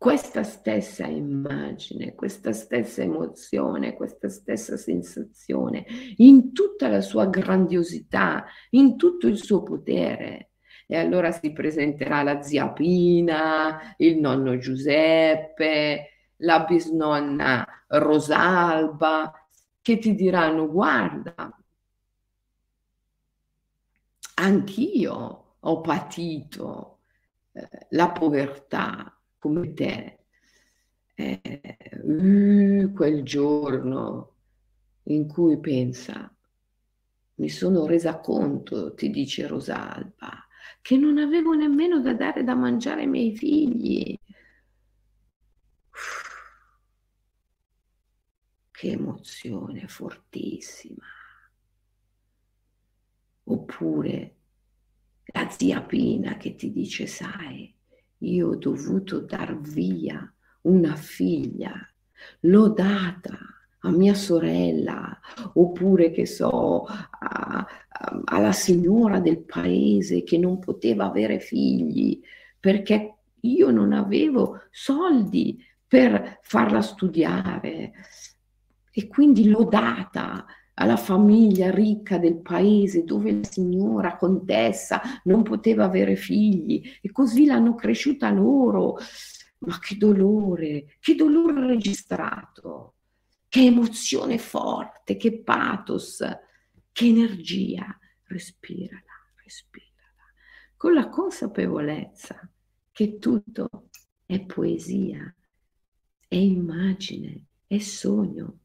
questa 0.02 0.42
stessa 0.42 1.06
immagine, 1.06 2.16
questa 2.16 2.52
stessa 2.52 3.02
emozione, 3.02 3.94
questa 3.94 4.28
stessa 4.28 4.76
sensazione, 4.76 5.86
in 6.16 6.52
tutta 6.52 6.88
la 6.88 7.00
sua 7.00 7.26
grandiosità, 7.26 8.44
in 8.70 8.96
tutto 8.96 9.28
il 9.28 9.36
suo 9.36 9.62
potere. 9.62 10.50
E 10.88 10.96
allora 10.96 11.30
si 11.30 11.52
presenterà 11.52 12.24
la 12.24 12.42
zia 12.42 12.72
Pina, 12.72 13.94
il 13.98 14.18
nonno 14.18 14.58
Giuseppe, 14.58 16.08
la 16.38 16.64
bisnonna 16.64 17.64
Rosalba, 17.86 19.32
che 19.80 19.98
ti 19.98 20.16
diranno, 20.16 20.68
guarda, 20.68 21.56
anch'io 24.34 25.44
ho 25.60 25.80
patito 25.80 26.98
eh, 27.52 27.86
la 27.90 28.10
povertà 28.10 29.16
come 29.42 29.72
te, 29.72 30.18
eh, 31.16 31.78
uh, 32.04 32.92
quel 32.92 33.24
giorno 33.24 34.36
in 35.06 35.26
cui 35.26 35.58
pensa, 35.58 36.32
mi 37.34 37.48
sono 37.48 37.84
resa 37.86 38.20
conto, 38.20 38.94
ti 38.94 39.10
dice 39.10 39.48
Rosalba, 39.48 40.46
che 40.80 40.96
non 40.96 41.18
avevo 41.18 41.54
nemmeno 41.54 42.00
da 42.00 42.14
dare 42.14 42.44
da 42.44 42.54
mangiare 42.54 43.00
ai 43.00 43.08
miei 43.08 43.36
figli. 43.36 44.16
che 48.70 48.90
emozione 48.90 49.86
fortissima. 49.86 51.06
Oppure 53.44 54.36
la 55.26 55.48
zia 55.50 55.82
Pina 55.82 56.36
che 56.36 56.54
ti 56.56 56.72
dice, 56.72 57.06
sai, 57.06 57.72
io 58.22 58.48
ho 58.48 58.56
dovuto 58.56 59.20
dar 59.20 59.58
via 59.60 60.32
una 60.62 60.94
figlia, 60.94 61.74
l'ho 62.40 62.68
data 62.68 63.38
a 63.84 63.90
mia 63.90 64.14
sorella, 64.14 65.18
oppure 65.54 66.10
che 66.10 66.24
so, 66.26 66.84
a, 66.84 67.08
a, 67.18 68.22
alla 68.24 68.52
signora 68.52 69.18
del 69.18 69.38
paese 69.38 70.22
che 70.22 70.38
non 70.38 70.58
poteva 70.58 71.06
avere 71.06 71.40
figli 71.40 72.20
perché 72.60 73.14
io 73.40 73.70
non 73.70 73.92
avevo 73.92 74.60
soldi 74.70 75.60
per 75.86 76.38
farla 76.42 76.80
studiare. 76.80 77.92
E 78.92 79.08
quindi 79.08 79.48
l'ho 79.48 79.64
data 79.64 80.46
alla 80.82 80.96
famiglia 80.96 81.70
ricca 81.70 82.18
del 82.18 82.40
paese 82.40 83.04
dove 83.04 83.30
la 83.30 83.44
signora 83.44 84.16
contessa 84.16 85.00
non 85.24 85.44
poteva 85.44 85.84
avere 85.84 86.16
figli 86.16 86.98
e 87.00 87.12
così 87.12 87.46
l'hanno 87.46 87.76
cresciuta 87.76 88.30
loro. 88.30 88.96
Ma 89.58 89.78
che 89.78 89.96
dolore, 89.96 90.96
che 90.98 91.14
dolore 91.14 91.64
registrato, 91.68 92.94
che 93.48 93.60
emozione 93.64 94.38
forte, 94.38 95.16
che 95.16 95.40
pathos, 95.40 96.20
che 96.90 97.06
energia. 97.06 97.96
Respirala, 98.24 99.02
respirala, 99.44 100.24
con 100.76 100.94
la 100.94 101.08
consapevolezza 101.10 102.50
che 102.90 103.18
tutto 103.18 103.68
è 104.24 104.40
poesia, 104.40 105.32
è 106.26 106.34
immagine, 106.34 107.44
è 107.66 107.78
sogno, 107.78 108.61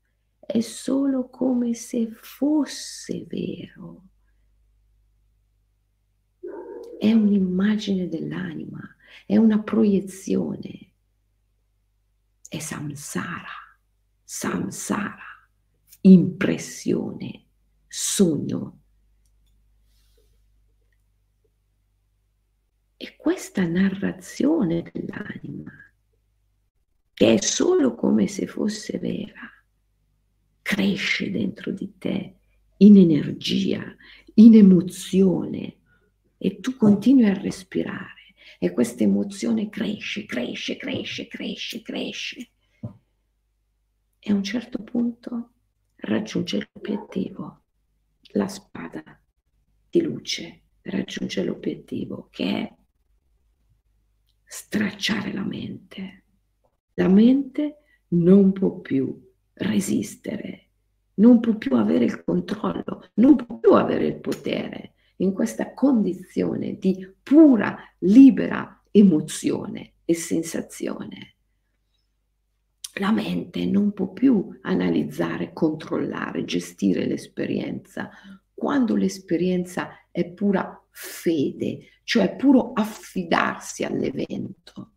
è 0.48 0.62
solo 0.62 1.28
come 1.28 1.74
se 1.74 2.08
fosse 2.10 3.26
vero. 3.26 4.04
È 6.98 7.12
un'immagine 7.12 8.08
dell'anima, 8.08 8.80
è 9.26 9.36
una 9.36 9.62
proiezione, 9.62 10.94
è 12.48 12.60
samsara, 12.60 13.78
samsara, 14.24 15.50
impressione, 16.02 17.46
sogno. 17.86 18.80
E 22.96 23.16
questa 23.18 23.66
narrazione 23.68 24.90
dell'anima, 24.94 25.74
che 27.14 27.34
è 27.34 27.42
solo 27.42 27.96
come 27.96 28.28
se 28.28 28.48
fosse 28.48 28.98
vera, 28.98 29.52
cresce 30.68 31.32
dentro 31.32 31.72
di 31.72 31.98
te 31.98 32.36
in 32.80 32.98
energia, 32.98 33.96
in 34.34 34.54
emozione 34.54 35.78
e 36.38 36.60
tu 36.60 36.76
continui 36.76 37.24
a 37.24 37.34
respirare 37.34 38.34
e 38.60 38.74
questa 38.74 39.04
emozione 39.04 39.70
cresce, 39.70 40.26
cresce, 40.26 40.76
cresce, 40.76 41.28
cresce, 41.28 41.82
cresce 41.82 42.50
e 44.20 44.30
a 44.30 44.34
un 44.34 44.44
certo 44.44 44.84
punto 44.84 45.54
raggiunge 45.96 46.70
l'obiettivo, 46.74 47.62
la 48.34 48.50
spada 48.50 49.22
di 49.90 50.02
luce 50.02 50.64
raggiunge 50.82 51.46
l'obiettivo 51.46 52.28
che 52.30 52.44
è 52.44 52.76
stracciare 54.44 55.32
la 55.32 55.46
mente. 55.46 56.24
La 56.96 57.08
mente 57.08 57.78
non 58.10 58.52
può 58.52 58.82
più 58.82 59.27
resistere, 59.58 60.68
non 61.16 61.40
può 61.40 61.56
più 61.56 61.76
avere 61.76 62.06
il 62.06 62.24
controllo, 62.24 63.10
non 63.16 63.36
può 63.36 63.58
più 63.60 63.74
avere 63.74 64.08
il 64.08 64.20
potere 64.20 64.94
in 65.18 65.34
questa 65.34 65.74
condizione 65.74 66.78
di 66.78 67.08
pura, 67.24 67.78
libera 68.00 68.82
emozione 68.92 69.94
e 70.06 70.14
sensazione. 70.14 71.36
La 73.00 73.12
mente 73.12 73.66
non 73.66 73.94
può 73.94 74.08
più 74.08 74.58
analizzare, 74.62 75.54
controllare, 75.54 76.46
gestire 76.46 77.06
l'esperienza 77.06 78.10
quando 78.58 78.96
l'esperienza 78.96 80.08
è 80.10 80.26
pura 80.26 80.84
fede, 80.90 81.90
cioè 82.04 82.36
puro 82.36 82.74
affidarsi 82.74 83.84
all'evento. 83.84 84.94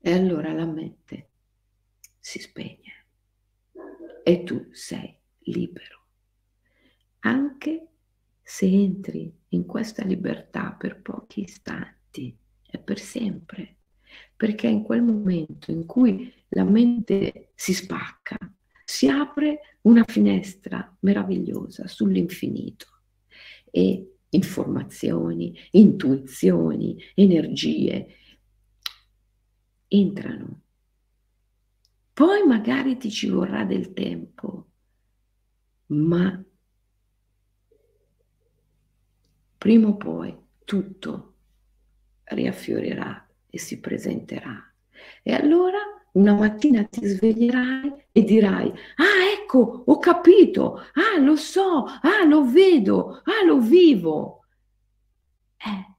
E 0.00 0.12
allora 0.12 0.50
la 0.54 0.64
mente 0.64 1.28
si 2.24 2.38
spegne 2.38 3.04
e 4.22 4.44
tu 4.44 4.68
sei 4.72 5.14
libero. 5.40 6.06
Anche 7.20 7.88
se 8.40 8.64
entri 8.64 9.30
in 9.48 9.66
questa 9.66 10.04
libertà 10.04 10.72
per 10.72 11.02
pochi 11.02 11.42
istanti 11.42 12.34
e 12.66 12.78
per 12.78 12.98
sempre, 12.98 13.76
perché 14.34 14.68
in 14.68 14.84
quel 14.84 15.02
momento 15.02 15.70
in 15.70 15.84
cui 15.84 16.32
la 16.48 16.64
mente 16.64 17.50
si 17.54 17.74
spacca, 17.74 18.38
si 18.86 19.06
apre 19.06 19.78
una 19.82 20.04
finestra 20.04 20.96
meravigliosa 21.00 21.86
sull'infinito 21.86 22.86
e 23.70 24.14
informazioni, 24.30 25.54
intuizioni, 25.72 26.96
energie 27.14 28.06
entrano 29.88 30.63
poi 32.14 32.46
magari 32.46 32.96
ti 32.96 33.10
ci 33.10 33.28
vorrà 33.28 33.64
del 33.64 33.92
tempo, 33.92 34.68
ma 35.86 36.42
prima 39.58 39.88
o 39.88 39.96
poi 39.96 40.36
tutto 40.64 41.34
riaffiorirà 42.24 43.28
e 43.50 43.58
si 43.58 43.80
presenterà. 43.80 44.72
E 45.24 45.32
allora 45.32 45.78
una 46.12 46.34
mattina 46.34 46.84
ti 46.84 47.04
sveglierai 47.04 48.06
e 48.12 48.22
dirai, 48.22 48.68
ah 48.68 49.32
ecco, 49.36 49.82
ho 49.84 49.98
capito, 49.98 50.76
ah 50.76 51.18
lo 51.18 51.34
so, 51.34 51.84
ah 51.84 52.24
lo 52.24 52.44
vedo, 52.44 53.22
ah 53.24 53.44
lo 53.44 53.58
vivo. 53.58 54.44
Eh. 55.56 55.94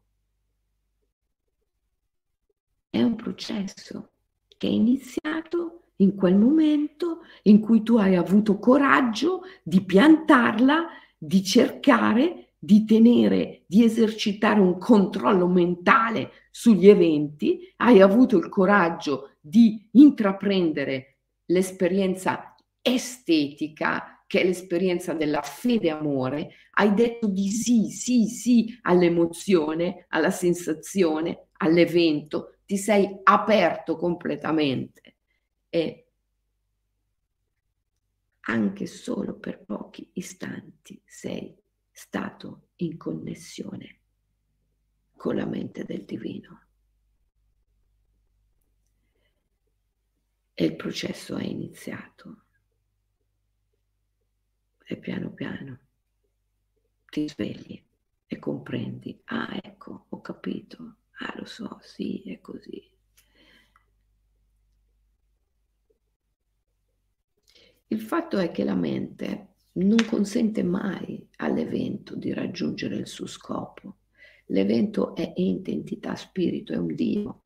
È 2.90 3.02
un 3.02 3.16
processo 3.16 4.12
che 4.58 4.68
è 4.68 4.72
iniziato 4.72 5.85
in 5.98 6.16
quel 6.16 6.36
momento 6.36 7.22
in 7.44 7.60
cui 7.60 7.84
tu 7.84 7.98
hai 7.98 8.16
avuto 8.16 8.60
coraggio 8.60 9.42
di 9.64 9.84
piantarla, 9.84 10.88
di 11.18 11.44
cercare 11.44 12.46
di 12.66 12.84
tenere, 12.84 13.62
di 13.68 13.84
esercitare 13.84 14.60
un 14.60 14.80
controllo 14.80 15.48
mentale 15.48 16.32
sugli 16.50 16.90
eventi, 16.90 17.72
hai 17.78 18.02
avuto 18.02 18.38
il 18.38 18.50
coraggio 18.50 19.36
di 19.40 19.88
intraprendere 19.92 21.20
l'esperienza 21.46 22.56
estetica, 22.82 24.24
che 24.26 24.42
è 24.42 24.44
l'esperienza 24.44 25.14
della 25.14 25.44
fede 25.44 25.92
amore, 25.92 26.54
hai 26.72 26.96
detto 26.96 27.28
di 27.28 27.50
sì, 27.50 27.90
sì, 27.90 28.26
sì 28.26 28.80
all'emozione, 28.82 30.08
alla 30.10 30.32
sensazione, 30.32 31.50
all'evento, 31.58 32.56
ti 32.66 32.78
sei 32.78 33.08
aperto 33.24 33.96
completamente 33.96 35.15
e 35.76 36.08
anche 38.48 38.86
solo 38.86 39.38
per 39.38 39.66
pochi 39.66 40.10
istanti 40.14 41.02
sei 41.06 41.54
stato 41.92 42.70
in 42.78 42.96
connessione 42.96 44.00
con 45.18 45.36
la 45.36 45.46
mente 45.46 45.84
del 45.84 46.06
divino. 46.06 46.62
E 50.54 50.64
il 50.64 50.78
processo 50.78 51.36
è 51.36 51.44
iniziato. 51.44 52.44
E 54.86 54.96
piano 54.96 55.30
piano 55.32 55.80
ti 57.10 57.28
svegli 57.28 57.84
e 58.26 58.40
comprendi, 58.40 59.20
ah 59.26 59.60
ecco, 59.62 60.06
ho 60.08 60.22
capito, 60.22 61.00
ah 61.18 61.34
lo 61.38 61.44
so, 61.44 61.80
sì, 61.82 62.22
è 62.32 62.40
così. 62.40 62.95
Il 67.88 68.02
fatto 68.02 68.38
è 68.38 68.52
che 68.52 68.64
la 68.64 68.76
mente 68.76 69.56
non 69.74 69.98
consente 70.08 70.64
mai 70.64 71.28
all'evento 71.38 72.16
di 72.16 72.34
raggiungere 72.34 72.96
il 72.96 73.08
suo 73.08 73.28
scopo. 73.28 73.98
L'evento 74.48 75.16
è 75.16 75.34
ente, 75.36 75.72
entità, 75.72 76.16
spirito, 76.16 76.74
è 76.74 76.78
un 76.78 76.94
Dio, 76.96 77.42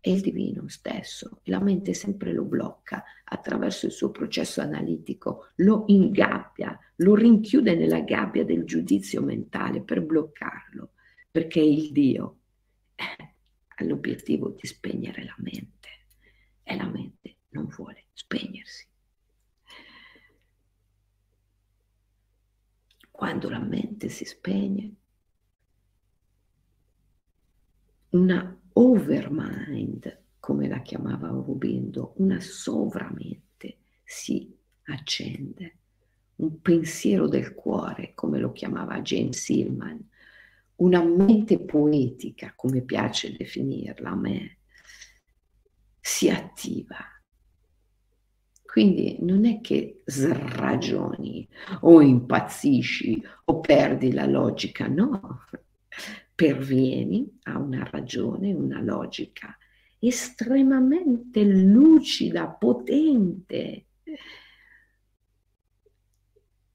è 0.00 0.10
il 0.10 0.20
divino 0.20 0.68
stesso 0.68 1.40
la 1.44 1.60
mente 1.60 1.92
sempre 1.92 2.32
lo 2.32 2.44
blocca 2.44 3.02
attraverso 3.24 3.86
il 3.86 3.92
suo 3.92 4.10
processo 4.10 4.60
analitico, 4.60 5.48
lo 5.56 5.84
ingabbia, 5.88 6.78
lo 6.96 7.14
rinchiude 7.14 7.74
nella 7.74 8.00
gabbia 8.00 8.44
del 8.44 8.64
giudizio 8.64 9.22
mentale 9.22 9.82
per 9.82 10.02
bloccarlo, 10.02 10.92
perché 11.30 11.60
il 11.60 11.92
Dio 11.92 12.38
ha 12.96 13.84
l'obiettivo 13.84 14.50
di 14.50 14.66
spegnere 14.66 15.24
la 15.24 15.36
mente 15.38 15.88
e 16.62 16.76
la 16.76 16.86
mente 16.86 17.36
non 17.50 17.66
vuole 17.66 18.06
spegnersi. 18.12 18.86
Quando 23.18 23.50
la 23.50 23.58
mente 23.58 24.08
si 24.10 24.24
spegne, 24.24 24.94
una 28.10 28.60
overmind, 28.74 30.22
come 30.38 30.68
la 30.68 30.80
chiamava 30.82 31.26
Aurobindo, 31.26 32.12
una 32.18 32.38
sovramente 32.38 33.78
si 34.04 34.56
accende, 34.84 35.78
un 36.36 36.60
pensiero 36.60 37.26
del 37.26 37.54
cuore, 37.54 38.14
come 38.14 38.38
lo 38.38 38.52
chiamava 38.52 39.00
James 39.00 39.48
Hillman, 39.48 40.08
una 40.76 41.02
mente 41.02 41.58
poetica, 41.58 42.52
come 42.54 42.82
piace 42.82 43.34
definirla 43.36 44.10
a 44.10 44.14
me, 44.14 44.58
si 45.98 46.30
attiva. 46.30 47.17
Quindi 48.78 49.16
non 49.22 49.44
è 49.44 49.60
che 49.60 50.02
sragioni 50.04 51.48
o 51.80 52.00
impazzisci 52.00 53.20
o 53.46 53.58
perdi 53.58 54.12
la 54.12 54.24
logica, 54.24 54.86
no, 54.86 55.46
pervieni 56.32 57.40
a 57.42 57.58
una 57.58 57.82
ragione, 57.90 58.52
una 58.52 58.80
logica 58.80 59.58
estremamente 59.98 61.42
lucida, 61.42 62.46
potente, 62.46 63.86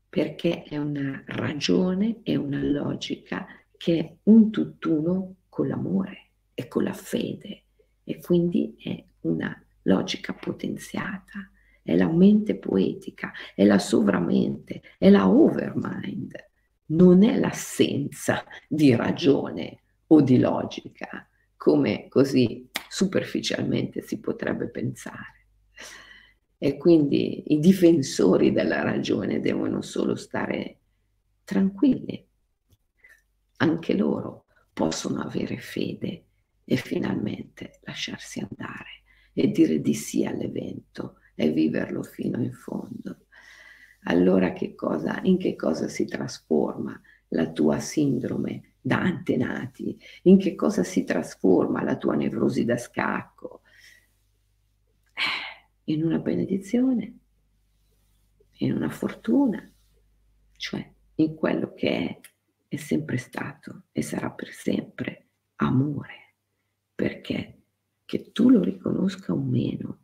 perché 0.10 0.64
è 0.64 0.76
una 0.76 1.24
ragione 1.26 2.20
e 2.24 2.36
una 2.36 2.62
logica 2.62 3.48
che 3.78 3.98
è 3.98 4.16
un 4.24 4.52
tutt'uno 4.52 5.36
con 5.48 5.70
l'amore 5.70 6.32
e 6.54 6.68
con 6.68 6.84
la 6.84 6.92
fede 6.92 7.64
e 8.04 8.20
quindi 8.20 8.76
è 8.78 9.02
una 9.22 9.58
logica 9.84 10.34
potenziata, 10.34 11.50
è 11.84 11.96
la 11.96 12.10
mente 12.10 12.56
poetica, 12.58 13.32
è 13.54 13.66
la 13.66 13.78
sovramente, 13.78 14.82
è 14.98 15.10
la 15.10 15.30
overmind, 15.30 16.34
non 16.88 17.24
è 17.24 17.38
l'assenza 17.38 18.44
di 18.68 18.96
ragione 18.96 19.82
o 20.08 20.22
di 20.22 20.40
logica, 20.40 21.28
come 21.58 22.08
così 22.08 22.68
superficialmente 22.90 24.02
si 24.02 24.20
potrebbe 24.20 24.70
pensare. 24.70 25.48
E 26.58 26.78
quindi 26.78 27.54
i 27.54 27.60
difensori 27.60 28.54
della 28.54 28.82
ragione 28.82 29.42
devono 29.42 29.82
solo 29.82 30.16
stare 30.16 30.78
tranquilli. 31.44 32.26
Anche 33.58 33.94
loro 33.96 34.46
possono 34.72 35.22
avere 35.22 35.58
fede 35.58 36.26
e 36.64 36.76
finalmente 36.78 37.80
lasciarsi 37.82 38.40
andare 38.40 39.04
e 39.34 39.52
dire 39.52 39.82
di 39.82 39.94
sì 39.94 40.26
all'evento 40.26 41.18
e 41.36 41.52
viverlo 41.52 42.04
fino 42.04 42.42
in 42.42 42.54
fondo. 42.54 43.26
Allora 44.04 44.54
che 44.54 44.76
cosa, 44.76 45.20
in 45.24 45.38
che 45.38 45.56
cosa 45.56 45.88
si 45.88 46.06
trasforma 46.06 47.00
la 47.30 47.52
tua 47.52 47.80
sindrome 47.80 48.76
da 48.82 49.00
antenati? 49.00 49.98
In 50.24 50.38
che 50.38 50.56
cosa 50.56 50.84
si 50.84 51.04
trasforma 51.04 51.84
la 51.84 51.98
tua 51.98 52.16
nevrosi 52.16 52.66
da 52.66 52.78
scacco? 52.78 53.62
Eh, 55.14 55.92
in 55.94 56.04
una 56.04 56.20
benedizione, 56.20 57.18
in 58.58 58.74
una 58.74 58.90
fortuna, 58.90 59.72
cioè 60.58 60.92
in 61.16 61.36
quello 61.36 61.74
che 61.74 61.90
è 61.90 62.20
è 62.74 62.78
sempre 62.78 63.18
stato 63.18 63.84
e 63.92 64.02
sarà 64.02 64.32
per 64.32 64.50
sempre 64.50 65.28
amore, 65.58 66.38
perché 66.96 67.66
che 68.04 68.32
tu 68.32 68.50
lo 68.50 68.64
riconosca 68.64 69.32
o 69.32 69.38
meno, 69.38 70.03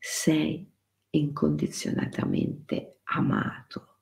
sei 0.00 0.66
incondizionatamente 1.10 3.00
amato. 3.04 3.98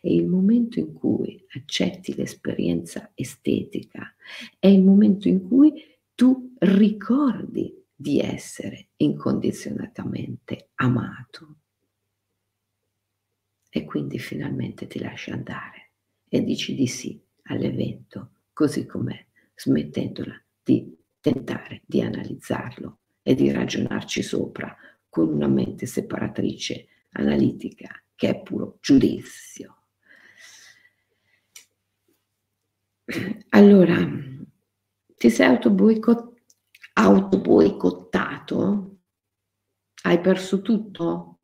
E 0.00 0.14
il 0.14 0.26
momento 0.26 0.78
in 0.78 0.94
cui 0.94 1.44
accetti 1.54 2.14
l'esperienza 2.14 3.10
estetica 3.14 4.14
è 4.58 4.68
il 4.68 4.82
momento 4.82 5.28
in 5.28 5.46
cui 5.46 5.72
tu 6.14 6.54
ricordi 6.58 7.84
di 7.94 8.20
essere 8.20 8.88
incondizionatamente 8.96 10.70
amato. 10.76 11.56
E 13.68 13.84
quindi 13.84 14.18
finalmente 14.18 14.86
ti 14.86 15.00
lasci 15.00 15.30
andare 15.30 15.90
e 16.28 16.42
dici 16.44 16.74
di 16.74 16.86
sì 16.86 17.20
all'evento 17.44 18.30
così 18.52 18.86
com'è, 18.86 19.26
smettendola 19.54 20.40
di 20.62 20.96
tentare 21.20 21.82
di 21.84 22.00
analizzarlo 22.00 23.00
e 23.22 23.34
di 23.34 23.50
ragionarci 23.50 24.22
sopra 24.22 24.76
con 25.14 25.28
una 25.28 25.46
mente 25.46 25.86
separatrice 25.86 26.88
analitica 27.12 27.88
che 28.16 28.30
è 28.30 28.42
puro 28.42 28.78
giudizio. 28.80 29.76
Allora, 33.50 33.96
ti 35.16 35.30
sei 35.30 35.56
autoboicottato? 36.94 38.96
Hai 40.02 40.20
perso 40.20 40.62
tutto? 40.62 41.38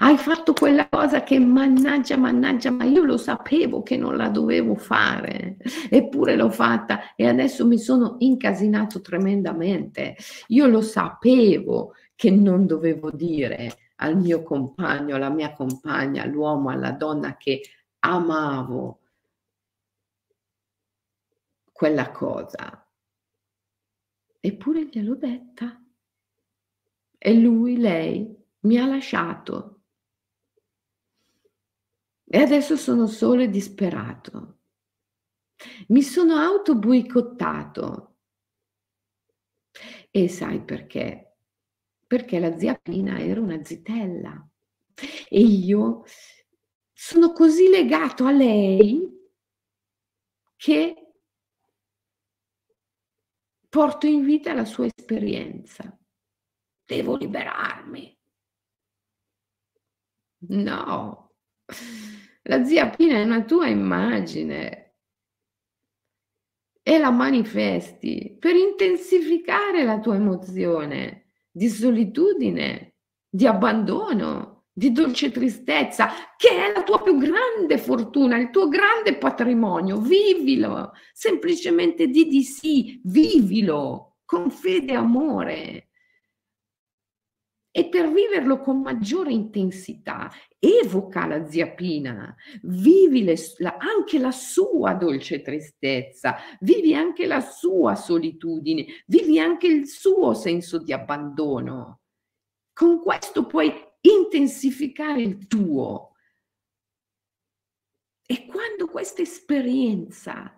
Hai 0.00 0.16
fatto 0.16 0.52
quella 0.54 0.88
cosa 0.88 1.22
che 1.22 1.38
mannaggia, 1.38 2.16
mannaggia, 2.16 2.72
ma 2.72 2.82
io 2.82 3.04
lo 3.04 3.16
sapevo 3.16 3.84
che 3.84 3.96
non 3.96 4.16
la 4.16 4.28
dovevo 4.28 4.74
fare, 4.74 5.58
eppure 5.88 6.34
l'ho 6.34 6.50
fatta 6.50 7.14
e 7.14 7.28
adesso 7.28 7.64
mi 7.64 7.78
sono 7.78 8.16
incasinato 8.18 9.00
tremendamente. 9.00 10.16
Io 10.48 10.66
lo 10.66 10.80
sapevo 10.80 11.92
che 12.18 12.32
non 12.32 12.66
dovevo 12.66 13.12
dire 13.12 13.92
al 13.98 14.16
mio 14.16 14.42
compagno, 14.42 15.14
alla 15.14 15.28
mia 15.28 15.54
compagna, 15.54 16.24
all'uomo, 16.24 16.68
alla 16.68 16.90
donna 16.90 17.36
che 17.36 17.62
amavo 18.00 19.02
quella 21.70 22.10
cosa. 22.10 22.90
Eppure 24.40 24.86
gliel'ho 24.86 25.14
detta. 25.14 25.80
E 27.16 27.34
lui, 27.34 27.76
lei, 27.76 28.36
mi 28.62 28.78
ha 28.78 28.86
lasciato. 28.86 29.82
E 32.24 32.38
adesso 32.38 32.76
sono 32.76 33.06
solo 33.06 33.42
e 33.42 33.48
disperato. 33.48 34.58
Mi 35.86 36.02
sono 36.02 36.34
auto-boicottato. 36.34 38.16
E 40.10 40.28
sai 40.28 40.60
perché? 40.64 41.27
Perché 42.08 42.38
la 42.38 42.56
zia 42.56 42.74
Pina 42.74 43.18
era 43.20 43.38
una 43.38 43.62
zitella 43.62 44.48
e 45.28 45.40
io 45.40 46.04
sono 46.90 47.32
così 47.32 47.68
legato 47.68 48.24
a 48.24 48.32
lei 48.32 49.06
che 50.56 51.12
porto 53.68 54.06
in 54.06 54.24
vita 54.24 54.54
la 54.54 54.64
sua 54.64 54.86
esperienza. 54.86 55.96
Devo 56.86 57.16
liberarmi. 57.16 58.18
No, 60.48 61.34
la 62.44 62.64
zia 62.64 62.88
Pina 62.88 63.16
è 63.16 63.22
una 63.22 63.44
tua 63.44 63.66
immagine 63.66 64.94
e 66.82 66.98
la 66.98 67.10
manifesti 67.10 68.34
per 68.40 68.54
intensificare 68.54 69.84
la 69.84 70.00
tua 70.00 70.14
emozione 70.14 71.27
di 71.58 71.68
solitudine, 71.68 72.94
di 73.28 73.44
abbandono, 73.44 74.66
di 74.72 74.92
dolce 74.92 75.32
tristezza, 75.32 76.08
che 76.36 76.50
è 76.50 76.72
la 76.72 76.84
tua 76.84 77.02
più 77.02 77.18
grande 77.18 77.78
fortuna, 77.78 78.38
il 78.38 78.50
tuo 78.50 78.68
grande 78.68 79.16
patrimonio. 79.18 79.98
Vivilo, 79.98 80.92
semplicemente 81.12 82.06
di 82.06 82.28
di 82.28 82.44
sì, 82.44 83.00
vivilo 83.02 84.18
con 84.24 84.50
fede 84.50 84.92
e 84.92 84.94
amore. 84.94 85.87
E 87.78 87.88
per 87.88 88.10
viverlo 88.10 88.58
con 88.58 88.80
maggiore 88.80 89.30
intensità, 89.30 90.28
evoca 90.58 91.26
la 91.26 91.46
zia 91.46 91.70
Pina, 91.70 92.34
vivi 92.62 93.22
le, 93.22 93.36
la, 93.58 93.76
anche 93.78 94.18
la 94.18 94.32
sua 94.32 94.94
dolce 94.94 95.42
tristezza, 95.42 96.38
vivi 96.58 96.92
anche 96.92 97.24
la 97.24 97.40
sua 97.40 97.94
solitudine, 97.94 98.84
vivi 99.06 99.38
anche 99.38 99.68
il 99.68 99.86
suo 99.86 100.34
senso 100.34 100.78
di 100.78 100.92
abbandono. 100.92 102.00
Con 102.72 103.00
questo 103.00 103.46
puoi 103.46 103.72
intensificare 104.00 105.22
il 105.22 105.46
tuo. 105.46 106.16
E 108.26 108.44
quando 108.46 108.88
questa 108.88 109.22
esperienza 109.22 110.52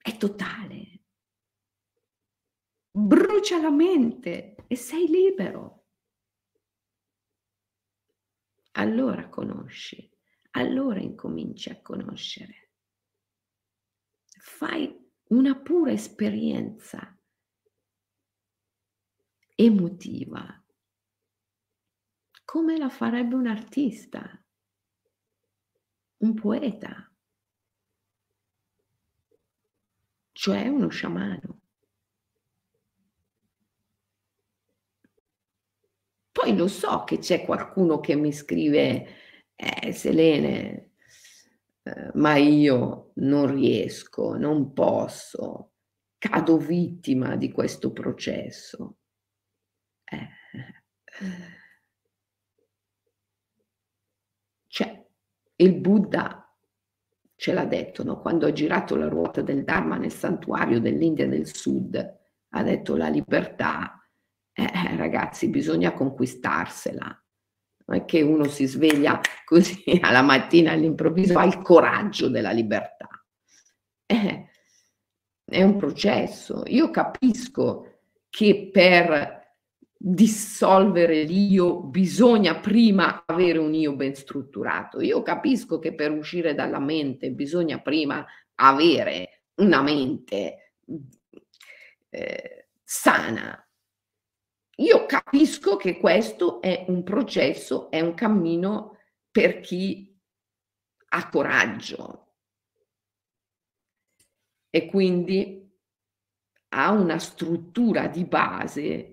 è 0.00 0.16
totale, 0.16 1.02
brucia 2.92 3.60
la 3.60 3.72
mente 3.72 4.54
e 4.68 4.76
sei 4.76 5.08
libero 5.08 5.81
allora 8.82 9.28
conosci, 9.28 10.10
allora 10.52 11.00
incominci 11.00 11.70
a 11.70 11.80
conoscere. 11.80 12.70
Fai 14.40 14.92
una 15.28 15.56
pura 15.56 15.92
esperienza 15.92 17.16
emotiva, 19.54 20.64
come 22.44 22.76
la 22.76 22.88
farebbe 22.88 23.36
un 23.36 23.46
artista, 23.46 24.44
un 26.18 26.34
poeta, 26.34 27.10
cioè 30.32 30.66
uno 30.66 30.88
sciamano. 30.88 31.61
Poi 36.42 36.56
lo 36.56 36.66
so 36.66 37.04
che 37.04 37.18
c'è 37.18 37.44
qualcuno 37.44 38.00
che 38.00 38.16
mi 38.16 38.32
scrive, 38.32 39.06
eh, 39.54 39.92
Selene, 39.92 40.90
eh, 41.84 42.10
ma 42.14 42.34
io 42.34 43.12
non 43.16 43.54
riesco, 43.54 44.36
non 44.36 44.72
posso, 44.72 45.74
cado 46.18 46.58
vittima 46.58 47.36
di 47.36 47.52
questo 47.52 47.92
processo. 47.92 48.96
Eh. 50.02 50.28
Cioè, 54.66 55.06
il 55.54 55.80
Buddha 55.80 56.52
ce 57.36 57.52
l'ha 57.52 57.66
detto, 57.66 58.02
no? 58.02 58.20
quando 58.20 58.46
ha 58.46 58.52
girato 58.52 58.96
la 58.96 59.06
ruota 59.06 59.42
del 59.42 59.62
Dharma 59.62 59.96
nel 59.96 60.12
santuario 60.12 60.80
dell'India 60.80 61.28
del 61.28 61.46
Sud, 61.46 62.18
ha 62.48 62.62
detto 62.64 62.96
la 62.96 63.08
libertà, 63.08 64.01
eh, 64.52 64.62
eh, 64.62 64.96
ragazzi, 64.96 65.48
bisogna 65.48 65.92
conquistarsela. 65.92 67.24
Non 67.84 67.96
è 67.96 68.04
che 68.04 68.22
uno 68.22 68.44
si 68.44 68.66
sveglia 68.66 69.20
così 69.44 69.98
alla 70.00 70.22
mattina 70.22 70.72
all'improvviso, 70.72 71.38
ha 71.38 71.44
il 71.44 71.60
coraggio 71.62 72.28
della 72.28 72.52
libertà. 72.52 73.08
Eh, 74.06 74.46
è 75.44 75.62
un 75.62 75.76
processo. 75.76 76.62
Io 76.66 76.90
capisco 76.90 78.00
che 78.28 78.70
per 78.72 79.40
dissolvere 80.04 81.22
l'io 81.22 81.80
bisogna 81.80 82.58
prima 82.58 83.22
avere 83.24 83.58
un 83.58 83.72
io 83.74 83.94
ben 83.94 84.14
strutturato. 84.14 85.00
Io 85.00 85.22
capisco 85.22 85.78
che 85.78 85.94
per 85.94 86.10
uscire 86.10 86.54
dalla 86.54 86.80
mente 86.80 87.30
bisogna 87.30 87.80
prima 87.80 88.26
avere 88.56 89.42
una 89.56 89.82
mente 89.82 90.74
eh, 92.10 92.68
sana. 92.82 93.66
Io 94.76 95.06
capisco 95.06 95.76
che 95.76 95.98
questo 95.98 96.60
è 96.62 96.86
un 96.88 97.02
processo, 97.02 97.90
è 97.90 98.00
un 98.00 98.14
cammino 98.14 98.98
per 99.30 99.60
chi 99.60 100.18
ha 101.08 101.28
coraggio 101.28 102.36
e 104.70 104.86
quindi 104.86 105.70
ha 106.68 106.90
una 106.90 107.18
struttura 107.18 108.08
di 108.08 108.24
base 108.24 109.12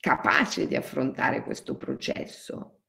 capace 0.00 0.66
di 0.66 0.76
affrontare 0.76 1.42
questo 1.42 1.76
processo. 1.76 2.84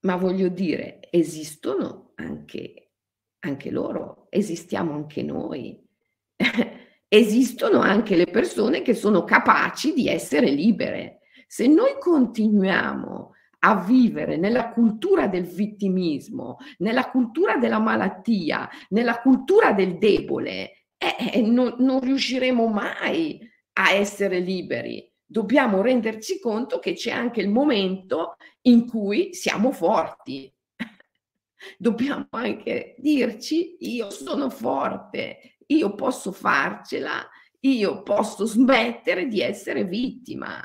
Ma 0.00 0.16
voglio 0.16 0.48
dire, 0.48 1.10
esistono 1.10 2.12
anche, 2.14 2.92
anche 3.40 3.70
loro, 3.70 4.26
esistiamo 4.30 4.92
anche 4.92 5.22
noi. 5.22 5.88
esistono 7.12 7.80
anche 7.80 8.14
le 8.14 8.26
persone 8.26 8.82
che 8.82 8.94
sono 8.94 9.24
capaci 9.24 9.92
di 9.92 10.06
essere 10.08 10.48
libere. 10.50 11.22
Se 11.48 11.66
noi 11.66 11.96
continuiamo 11.98 13.32
a 13.62 13.82
vivere 13.82 14.36
nella 14.36 14.70
cultura 14.70 15.26
del 15.26 15.42
vittimismo, 15.42 16.58
nella 16.78 17.10
cultura 17.10 17.56
della 17.56 17.80
malattia, 17.80 18.68
nella 18.90 19.20
cultura 19.20 19.72
del 19.72 19.98
debole, 19.98 20.86
eh, 20.96 21.32
eh 21.32 21.42
non, 21.42 21.74
non 21.78 22.00
riusciremo 22.00 22.68
mai 22.68 23.40
a 23.72 23.90
essere 23.90 24.38
liberi, 24.38 25.12
dobbiamo 25.26 25.82
renderci 25.82 26.38
conto 26.38 26.78
che 26.78 26.92
c'è 26.92 27.10
anche 27.10 27.40
il 27.40 27.48
momento 27.48 28.36
in 28.62 28.86
cui 28.86 29.34
siamo 29.34 29.72
forti. 29.72 30.52
dobbiamo 31.76 32.28
anche 32.30 32.94
dirci 32.98 33.78
io 33.80 34.10
sono 34.10 34.48
forte, 34.48 35.56
io 35.70 35.94
posso 35.94 36.32
farcela, 36.32 37.28
io 37.60 38.02
posso 38.02 38.46
smettere 38.46 39.26
di 39.26 39.40
essere 39.40 39.84
vittima. 39.84 40.60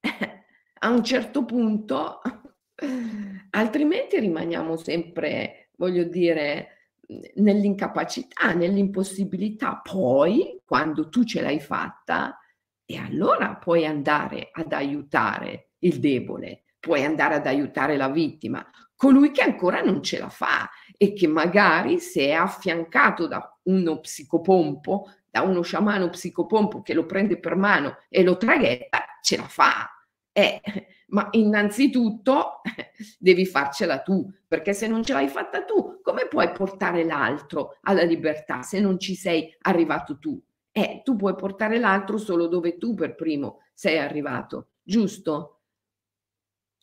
A 0.84 0.88
un 0.90 1.02
certo 1.02 1.44
punto, 1.44 2.20
altrimenti 3.50 4.18
rimaniamo 4.20 4.76
sempre, 4.76 5.70
voglio 5.76 6.04
dire, 6.04 6.90
nell'incapacità, 7.36 8.52
nell'impossibilità. 8.52 9.80
Poi, 9.82 10.60
quando 10.64 11.08
tu 11.08 11.24
ce 11.24 11.40
l'hai 11.40 11.60
fatta, 11.60 12.38
e 12.84 12.98
allora 12.98 13.56
puoi 13.56 13.86
andare 13.86 14.50
ad 14.52 14.72
aiutare 14.72 15.70
il 15.80 16.00
debole, 16.00 16.64
puoi 16.78 17.02
andare 17.02 17.36
ad 17.36 17.46
aiutare 17.46 17.96
la 17.96 18.10
vittima, 18.10 18.62
colui 19.04 19.32
che 19.32 19.42
ancora 19.42 19.82
non 19.82 20.02
ce 20.02 20.18
la 20.18 20.30
fa 20.30 20.70
e 20.96 21.12
che 21.12 21.26
magari 21.26 21.98
se 22.00 22.28
è 22.28 22.32
affiancato 22.32 23.26
da 23.26 23.54
uno 23.64 24.00
psicopompo, 24.00 25.12
da 25.28 25.42
uno 25.42 25.60
sciamano 25.60 26.08
psicopompo 26.08 26.80
che 26.80 26.94
lo 26.94 27.04
prende 27.04 27.38
per 27.38 27.54
mano 27.54 27.98
e 28.08 28.22
lo 28.22 28.38
traghetta, 28.38 29.04
ce 29.20 29.36
la 29.36 29.46
fa. 29.46 29.90
Eh, 30.32 30.58
ma 31.08 31.28
innanzitutto 31.32 32.62
devi 33.18 33.44
farcela 33.44 34.00
tu, 34.00 34.26
perché 34.48 34.72
se 34.72 34.86
non 34.86 35.04
ce 35.04 35.12
l'hai 35.12 35.28
fatta 35.28 35.64
tu, 35.64 36.00
come 36.00 36.26
puoi 36.26 36.50
portare 36.52 37.04
l'altro 37.04 37.76
alla 37.82 38.04
libertà 38.04 38.62
se 38.62 38.80
non 38.80 38.98
ci 38.98 39.14
sei 39.14 39.54
arrivato 39.60 40.18
tu? 40.18 40.42
Eh, 40.72 41.02
tu 41.04 41.14
puoi 41.14 41.34
portare 41.34 41.78
l'altro 41.78 42.16
solo 42.16 42.46
dove 42.46 42.78
tu 42.78 42.94
per 42.94 43.14
primo 43.16 43.58
sei 43.74 43.98
arrivato, 43.98 44.70
giusto? 44.82 45.60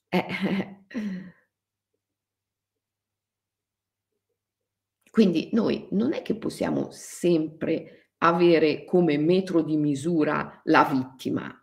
Eh. 0.10 0.86
Quindi 5.12 5.50
noi 5.52 5.88
non 5.92 6.14
è 6.14 6.22
che 6.22 6.36
possiamo 6.36 6.90
sempre 6.92 8.12
avere 8.20 8.86
come 8.86 9.18
metro 9.18 9.62
di 9.62 9.76
misura 9.76 10.62
la 10.64 10.86
vittima 10.86 11.54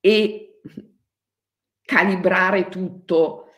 e 0.00 0.60
calibrare 1.84 2.68
tutto 2.68 3.48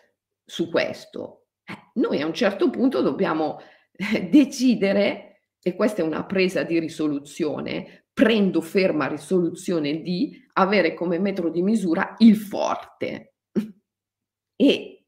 su 0.45 0.69
questo. 0.69 1.47
Eh, 1.65 1.91
noi 1.95 2.21
a 2.21 2.27
un 2.27 2.35
certo 2.35 2.69
punto 2.69 3.03
dobbiamo 3.03 3.61
decidere, 4.29 5.43
e 5.63 5.75
questa 5.77 6.03
è 6.03 6.05
una 6.05 6.25
presa 6.25 6.65
di 6.65 6.81
risoluzione, 6.81 8.07
prendo 8.13 8.61
ferma 8.61 9.07
risoluzione 9.07 10.01
di 10.01 10.45
avere 10.55 10.95
come 10.95 11.21
metro 11.21 11.51
di 11.51 11.63
misura 11.63 12.15
il 12.19 12.37
forte 12.37 13.35
e 14.57 15.05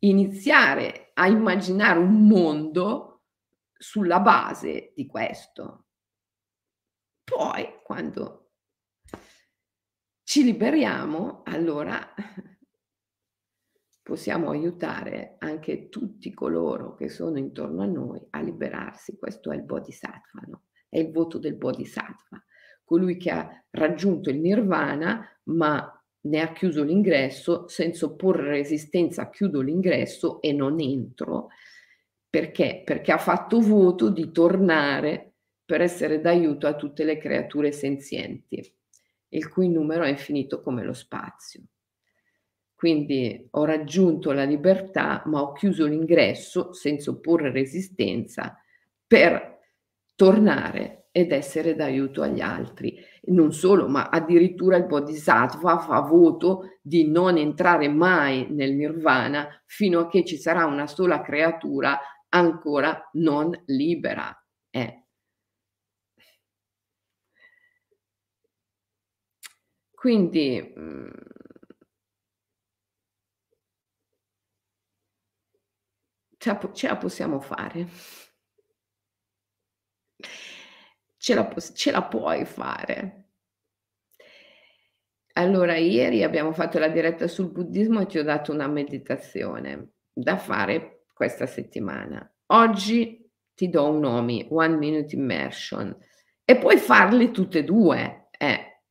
iniziare 0.00 1.10
a 1.14 1.26
immaginare 1.26 1.98
un 1.98 2.26
mondo 2.26 3.22
sulla 3.72 4.20
base 4.20 4.92
di 4.94 5.06
questo. 5.06 5.86
Poi, 7.24 7.80
quando 7.82 8.52
ci 10.24 10.44
liberiamo, 10.44 11.42
allora 11.44 12.14
possiamo 14.02 14.50
aiutare 14.50 15.36
anche 15.38 15.88
tutti 15.88 16.32
coloro 16.32 16.94
che 16.94 17.08
sono 17.08 17.38
intorno 17.38 17.82
a 17.82 17.86
noi 17.86 18.24
a 18.30 18.40
liberarsi. 18.40 19.16
Questo 19.18 19.50
è 19.50 19.56
il 19.56 19.64
bodhisattva, 19.64 20.40
no? 20.46 20.64
è 20.88 20.98
il 20.98 21.12
voto 21.12 21.38
del 21.38 21.56
bodhisattva, 21.56 22.42
colui 22.84 23.16
che 23.16 23.30
ha 23.30 23.64
raggiunto 23.70 24.30
il 24.30 24.40
nirvana 24.40 25.24
ma 25.44 25.99
ne 26.22 26.40
ha 26.40 26.52
chiuso 26.52 26.82
l'ingresso 26.82 27.68
senza 27.68 28.06
opporre 28.06 28.50
resistenza, 28.50 29.30
chiudo 29.30 29.60
l'ingresso 29.60 30.40
e 30.42 30.52
non 30.52 30.80
entro. 30.80 31.48
Perché? 32.28 32.82
Perché 32.84 33.12
ha 33.12 33.18
fatto 33.18 33.60
voto 33.60 34.10
di 34.10 34.30
tornare 34.30 35.32
per 35.64 35.80
essere 35.80 36.20
d'aiuto 36.20 36.66
a 36.66 36.74
tutte 36.74 37.04
le 37.04 37.18
creature 37.18 37.72
senzienti 37.72 38.74
il 39.30 39.48
cui 39.48 39.68
numero 39.68 40.04
è 40.04 40.08
infinito 40.08 40.60
come 40.60 40.82
lo 40.82 40.92
spazio. 40.92 41.62
Quindi 42.74 43.46
ho 43.50 43.64
raggiunto 43.64 44.32
la 44.32 44.44
libertà, 44.44 45.22
ma 45.26 45.42
ho 45.42 45.52
chiuso 45.52 45.86
l'ingresso 45.86 46.72
senza 46.72 47.10
opporre 47.10 47.50
resistenza 47.50 48.58
per 49.06 49.58
tornare 50.14 50.99
ed 51.12 51.32
essere 51.32 51.74
d'aiuto 51.74 52.22
agli 52.22 52.40
altri. 52.40 52.96
Non 53.26 53.52
solo, 53.52 53.88
ma 53.88 54.08
addirittura 54.10 54.76
il 54.76 54.86
Bodhisattva 54.86 55.78
fa 55.78 56.00
voto 56.00 56.78
di 56.80 57.08
non 57.08 57.36
entrare 57.36 57.88
mai 57.88 58.46
nel 58.50 58.74
nirvana 58.74 59.48
fino 59.66 60.00
a 60.00 60.08
che 60.08 60.24
ci 60.24 60.36
sarà 60.36 60.64
una 60.66 60.86
sola 60.86 61.20
creatura 61.20 61.98
ancora 62.28 63.08
non 63.14 63.50
libera. 63.66 64.32
Eh, 64.70 65.04
Quindi 70.00 70.72
la 76.38 76.72
ce 76.72 76.86
la 76.88 76.96
possiamo 76.96 77.40
fare. 77.40 77.86
Ce 81.22 81.34
la 81.34 81.54
ce 81.74 81.90
la 81.90 82.02
puoi 82.02 82.46
fare. 82.46 83.26
Allora, 85.34 85.76
ieri 85.76 86.22
abbiamo 86.22 86.52
fatto 86.54 86.78
la 86.78 86.88
diretta 86.88 87.28
sul 87.28 87.50
buddismo 87.50 88.00
e 88.00 88.06
ti 88.06 88.18
ho 88.18 88.22
dato 88.22 88.52
una 88.52 88.66
meditazione 88.66 89.96
da 90.10 90.38
fare 90.38 91.04
questa 91.12 91.44
settimana. 91.44 92.26
Oggi 92.52 93.30
ti 93.54 93.68
do 93.68 93.90
un 93.90 94.00
nomi, 94.00 94.46
One 94.50 94.76
Minute 94.76 95.14
Immersion, 95.14 95.94
e 96.42 96.56
puoi 96.56 96.78
farle 96.78 97.30
tutte 97.32 97.58
e 97.58 97.64
due. 97.64 98.28
Eh. 98.38 98.82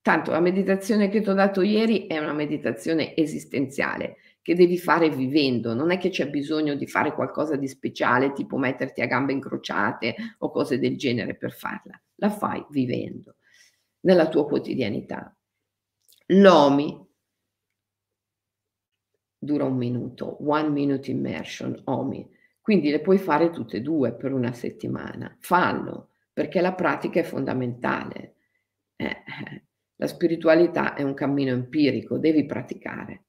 Tanto 0.00 0.30
la 0.30 0.40
meditazione 0.40 1.10
che 1.10 1.20
ti 1.20 1.28
ho 1.28 1.34
dato 1.34 1.60
ieri 1.60 2.06
è 2.06 2.16
una 2.16 2.32
meditazione 2.32 3.14
esistenziale 3.14 4.16
che 4.46 4.54
devi 4.54 4.78
fare 4.78 5.10
vivendo, 5.10 5.74
non 5.74 5.90
è 5.90 5.98
che 5.98 6.08
c'è 6.08 6.30
bisogno 6.30 6.76
di 6.76 6.86
fare 6.86 7.12
qualcosa 7.12 7.56
di 7.56 7.66
speciale, 7.66 8.32
tipo 8.32 8.56
metterti 8.56 9.00
a 9.00 9.06
gambe 9.06 9.32
incrociate 9.32 10.14
o 10.38 10.52
cose 10.52 10.78
del 10.78 10.96
genere 10.96 11.34
per 11.34 11.50
farla, 11.50 12.00
la 12.14 12.30
fai 12.30 12.64
vivendo 12.70 13.38
nella 14.02 14.28
tua 14.28 14.46
quotidianità. 14.46 15.36
L'OMI 16.26 17.08
dura 19.36 19.64
un 19.64 19.76
minuto, 19.76 20.36
one 20.48 20.68
minute 20.68 21.10
immersion, 21.10 21.80
OMI, 21.82 22.30
quindi 22.60 22.90
le 22.90 23.00
puoi 23.00 23.18
fare 23.18 23.50
tutte 23.50 23.78
e 23.78 23.82
due 23.82 24.14
per 24.14 24.32
una 24.32 24.52
settimana, 24.52 25.36
fallo, 25.40 26.10
perché 26.32 26.60
la 26.60 26.72
pratica 26.72 27.18
è 27.18 27.24
fondamentale. 27.24 28.36
Eh, 28.94 29.06
eh 29.06 29.64
la 29.96 30.06
spiritualità 30.06 30.94
è 30.94 31.02
un 31.02 31.14
cammino 31.14 31.50
empirico, 31.50 32.16
devi 32.18 32.44
praticare. 32.46 33.24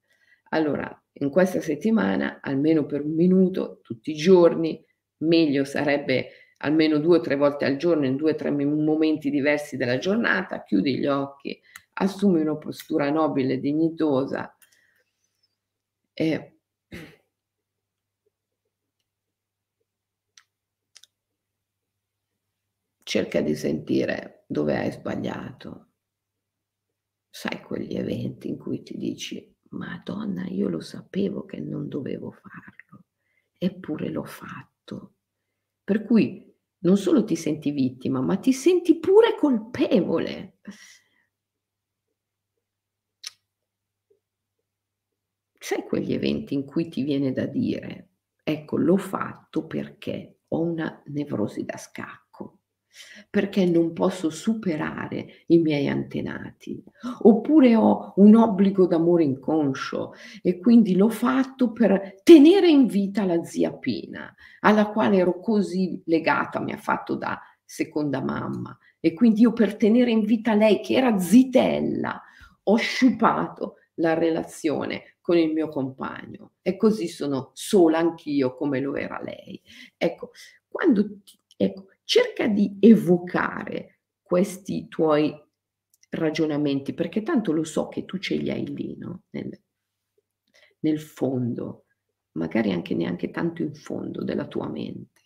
Allora, 0.49 1.01
in 1.19 1.29
questa 1.29 1.61
settimana, 1.61 2.39
almeno 2.41 2.85
per 2.85 3.03
un 3.03 3.13
minuto, 3.13 3.79
tutti 3.81 4.11
i 4.11 4.15
giorni, 4.15 4.83
meglio 5.19 5.63
sarebbe 5.63 6.29
almeno 6.57 6.99
due 6.99 7.17
o 7.17 7.21
tre 7.21 7.35
volte 7.35 7.65
al 7.65 7.77
giorno, 7.77 8.05
in 8.05 8.15
due 8.15 8.31
o 8.31 8.35
tre 8.35 8.51
momenti 8.51 9.29
diversi 9.29 9.77
della 9.77 9.97
giornata, 9.97 10.63
chiudi 10.63 10.97
gli 10.97 11.07
occhi, 11.07 11.59
assumi 11.93 12.41
una 12.41 12.57
postura 12.57 13.09
nobile 13.09 13.53
e 13.53 13.59
dignitosa 13.59 14.55
e 16.13 16.59
cerca 23.03 23.41
di 23.41 23.55
sentire 23.55 24.43
dove 24.47 24.77
hai 24.77 24.91
sbagliato. 24.91 25.85
Sai 27.29 27.61
quegli 27.61 27.95
eventi 27.95 28.49
in 28.49 28.57
cui 28.57 28.81
ti 28.83 28.97
dici 28.97 29.56
Madonna, 29.77 30.45
io 30.47 30.67
lo 30.67 30.79
sapevo 30.79 31.45
che 31.45 31.59
non 31.59 31.87
dovevo 31.87 32.31
farlo, 32.31 33.05
eppure 33.57 34.09
l'ho 34.09 34.23
fatto. 34.25 35.13
Per 35.83 36.03
cui 36.03 36.53
non 36.79 36.97
solo 36.97 37.23
ti 37.23 37.35
senti 37.35 37.71
vittima, 37.71 38.19
ma 38.21 38.37
ti 38.37 38.51
senti 38.51 38.99
pure 38.99 39.35
colpevole. 39.37 40.59
Sai 45.59 45.83
quegli 45.83 46.13
eventi 46.13 46.53
in 46.53 46.65
cui 46.65 46.89
ti 46.89 47.03
viene 47.03 47.31
da 47.31 47.45
dire, 47.45 48.09
ecco, 48.43 48.77
l'ho 48.77 48.97
fatto 48.97 49.65
perché 49.65 50.41
ho 50.47 50.61
una 50.61 51.01
nevrosi 51.07 51.65
da 51.65 51.77
scacco 51.77 52.26
perché 53.29 53.65
non 53.65 53.93
posso 53.93 54.29
superare 54.29 55.43
i 55.47 55.57
miei 55.59 55.87
antenati, 55.87 56.83
oppure 57.21 57.75
ho 57.75 58.13
un 58.17 58.35
obbligo 58.35 58.87
d'amore 58.87 59.23
inconscio 59.23 60.13
e 60.41 60.59
quindi 60.59 60.95
l'ho 60.95 61.09
fatto 61.09 61.71
per 61.71 62.21
tenere 62.23 62.67
in 62.69 62.87
vita 62.87 63.25
la 63.25 63.43
zia 63.43 63.73
Pina, 63.73 64.33
alla 64.61 64.87
quale 64.87 65.17
ero 65.17 65.39
così 65.39 66.01
legata, 66.05 66.59
mi 66.59 66.71
ha 66.71 66.77
fatto 66.77 67.15
da 67.15 67.39
seconda 67.63 68.21
mamma. 68.21 68.77
E 68.99 69.13
quindi 69.13 69.41
io 69.41 69.53
per 69.53 69.75
tenere 69.75 70.11
in 70.11 70.23
vita 70.23 70.53
lei 70.53 70.81
che 70.81 70.95
era 70.95 71.17
zitella 71.17 72.21
ho 72.63 72.75
sciupato 72.75 73.75
la 73.95 74.13
relazione 74.13 75.17
con 75.21 75.37
il 75.37 75.53
mio 75.53 75.69
compagno. 75.69 76.53
E 76.61 76.77
così 76.77 77.07
sono 77.07 77.51
sola 77.53 77.99
anch'io 77.99 78.55
come 78.55 78.79
lo 78.79 78.95
era 78.95 79.21
lei. 79.21 79.61
Ecco, 79.97 80.31
quando 80.67 81.19
ecco, 81.55 81.87
cerca 82.07 82.47
di 82.47 82.77
evocare 82.79 83.99
questi 84.21 84.87
tuoi 84.87 85.35
ragionamenti, 86.11 86.93
perché 86.93 87.21
tanto 87.21 87.51
lo 87.51 87.65
so 87.65 87.89
che 87.89 88.05
tu 88.05 88.17
ce 88.17 88.37
li 88.37 88.49
hai 88.49 88.65
lì, 88.65 88.95
no? 88.97 89.23
nel, 89.31 89.61
nel 90.79 91.01
fondo, 91.01 91.83
magari 92.37 92.71
anche 92.71 92.95
neanche 92.95 93.29
tanto 93.29 93.61
in 93.61 93.75
fondo 93.75 94.23
della 94.23 94.47
tua 94.47 94.69
mente, 94.69 95.21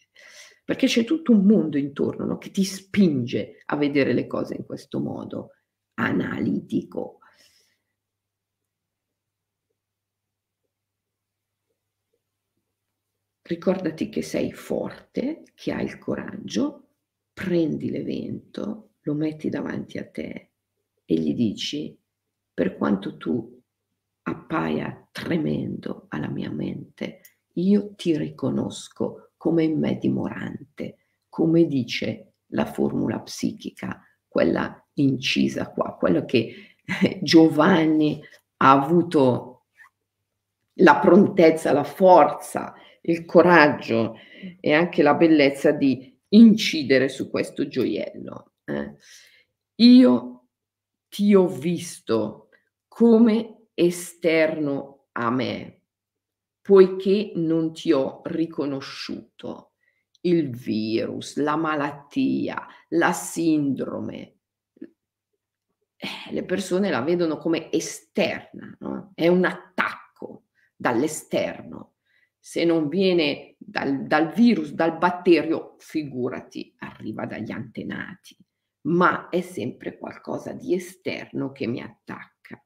perché 0.66 0.88
c'è 0.88 1.04
tutto 1.04 1.34
un 1.34 1.46
mondo 1.46 1.78
intorno 1.78 2.26
no? 2.26 2.40
che 2.40 2.50
ti 2.50 2.64
spinge 2.64 3.62
a 3.66 3.76
vedere 3.76 4.14
le 4.14 4.26
cose 4.26 4.56
in 4.56 4.66
questo 4.66 5.00
modo 5.00 5.52
analitico. 6.00 7.20
Ricordati 13.52 14.08
che 14.08 14.22
sei 14.22 14.54
forte, 14.54 15.44
che 15.56 15.74
hai 15.74 15.84
il 15.84 15.98
coraggio, 15.98 16.88
prendi 17.34 17.92
l'evento, 17.92 18.92
lo 19.02 19.14
metti 19.14 19.50
davanti 19.50 19.98
a 19.98 20.08
te 20.10 20.52
e 21.04 21.16
gli 21.16 21.34
dici, 21.34 21.94
per 22.54 22.78
quanto 22.78 23.18
tu 23.18 23.62
appaia 24.22 25.06
tremendo 25.12 26.06
alla 26.08 26.30
mia 26.30 26.50
mente, 26.50 27.20
io 27.56 27.94
ti 27.96 28.18
riconosco 28.18 29.32
come 29.36 29.66
in 29.66 29.78
me 29.80 29.98
dimorante, 29.98 31.00
come 31.28 31.66
dice 31.66 32.36
la 32.54 32.64
formula 32.64 33.20
psichica, 33.20 34.02
quella 34.30 34.82
incisa 34.94 35.72
qua, 35.72 35.98
quello 36.00 36.24
che 36.24 36.78
Giovanni 37.22 38.22
ha 38.58 38.72
avuto 38.72 39.66
la 40.76 41.00
prontezza, 41.00 41.74
la 41.74 41.84
forza 41.84 42.76
il 43.02 43.26
coraggio 43.26 44.18
e 44.60 44.74
anche 44.74 45.04
la 45.04 45.14
bellezza 45.14 45.72
di 45.72 46.18
incidere 46.30 47.10
su 47.10 47.30
questo 47.30 47.68
gioiello. 47.68 48.54
Eh. 48.66 48.96
Io 49.76 50.48
ti 51.10 51.34
ho 51.34 51.48
visto 51.48 52.50
come 52.88 53.68
esterno 53.74 55.08
a 55.14 55.30
me, 55.30 55.82
poiché 56.62 57.32
non 57.36 57.74
ti 57.74 57.92
ho 57.92 58.22
riconosciuto 58.26 59.74
il 60.22 60.50
virus, 60.50 61.38
la 61.38 61.56
malattia, 61.56 62.68
la 62.90 63.12
sindrome. 63.12 64.36
Eh, 65.98 66.32
le 66.32 66.44
persone 66.46 66.90
la 66.90 67.02
vedono 67.02 67.38
come 67.38 67.72
esterna, 67.72 68.76
no? 68.80 69.12
è 69.14 69.28
un 69.28 69.46
attacco 69.46 70.46
dall'esterno 70.76 71.96
se 72.44 72.66
non 72.66 72.88
viene 72.88 73.56
dal, 73.60 74.08
dal 74.08 74.34
virus, 74.34 74.72
dal 74.72 74.98
batterio, 74.98 75.76
figurati, 75.78 76.74
arriva 76.80 77.28
dagli 77.28 77.52
antenati, 77.52 78.36
ma 78.88 79.30
è 79.30 79.42
sempre 79.42 80.00
qualcosa 80.00 80.52
di 80.52 80.74
esterno 80.74 81.52
che 81.52 81.68
mi 81.68 81.82
attacca. 81.82 82.62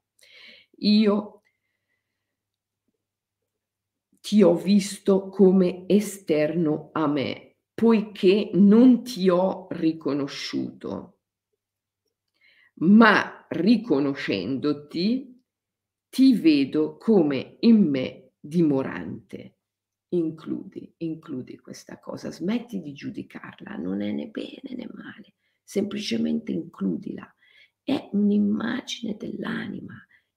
Io 0.78 1.42
ti 4.18 4.42
ho 4.42 4.56
visto 4.56 5.28
come 5.28 5.84
esterno 5.86 6.88
a 6.92 7.06
me, 7.06 7.58
poiché 7.74 8.50
non 8.54 9.04
ti 9.04 9.28
ho 9.28 9.66
riconosciuto, 9.70 11.18
ma 12.76 13.44
riconoscendoti 13.50 15.44
ti 16.08 16.34
vedo 16.34 16.96
come 16.96 17.56
in 17.60 17.90
me 17.90 18.32
dimorante 18.40 19.55
includi, 20.10 20.94
includi 20.98 21.58
questa 21.58 21.98
cosa, 21.98 22.30
smetti 22.30 22.80
di 22.80 22.92
giudicarla, 22.92 23.76
non 23.76 24.02
è 24.02 24.10
né 24.12 24.28
bene 24.28 24.74
né 24.76 24.88
male, 24.92 25.34
semplicemente 25.62 26.52
includila. 26.52 27.30
È 27.82 28.08
un'immagine 28.12 29.16
dell'anima, 29.16 29.94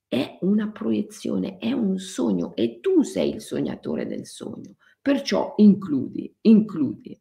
è 0.08 0.38
una 0.42 0.72
proiezione, 0.72 1.58
è 1.58 1.72
un 1.72 1.98
sogno 1.98 2.56
e 2.56 2.80
tu 2.80 3.04
sei 3.04 3.34
il 3.34 3.42
sognatore 3.42 4.06
del 4.06 4.26
sogno, 4.26 4.76
perciò 5.02 5.54
includi, 5.58 6.36
includi. 6.42 7.20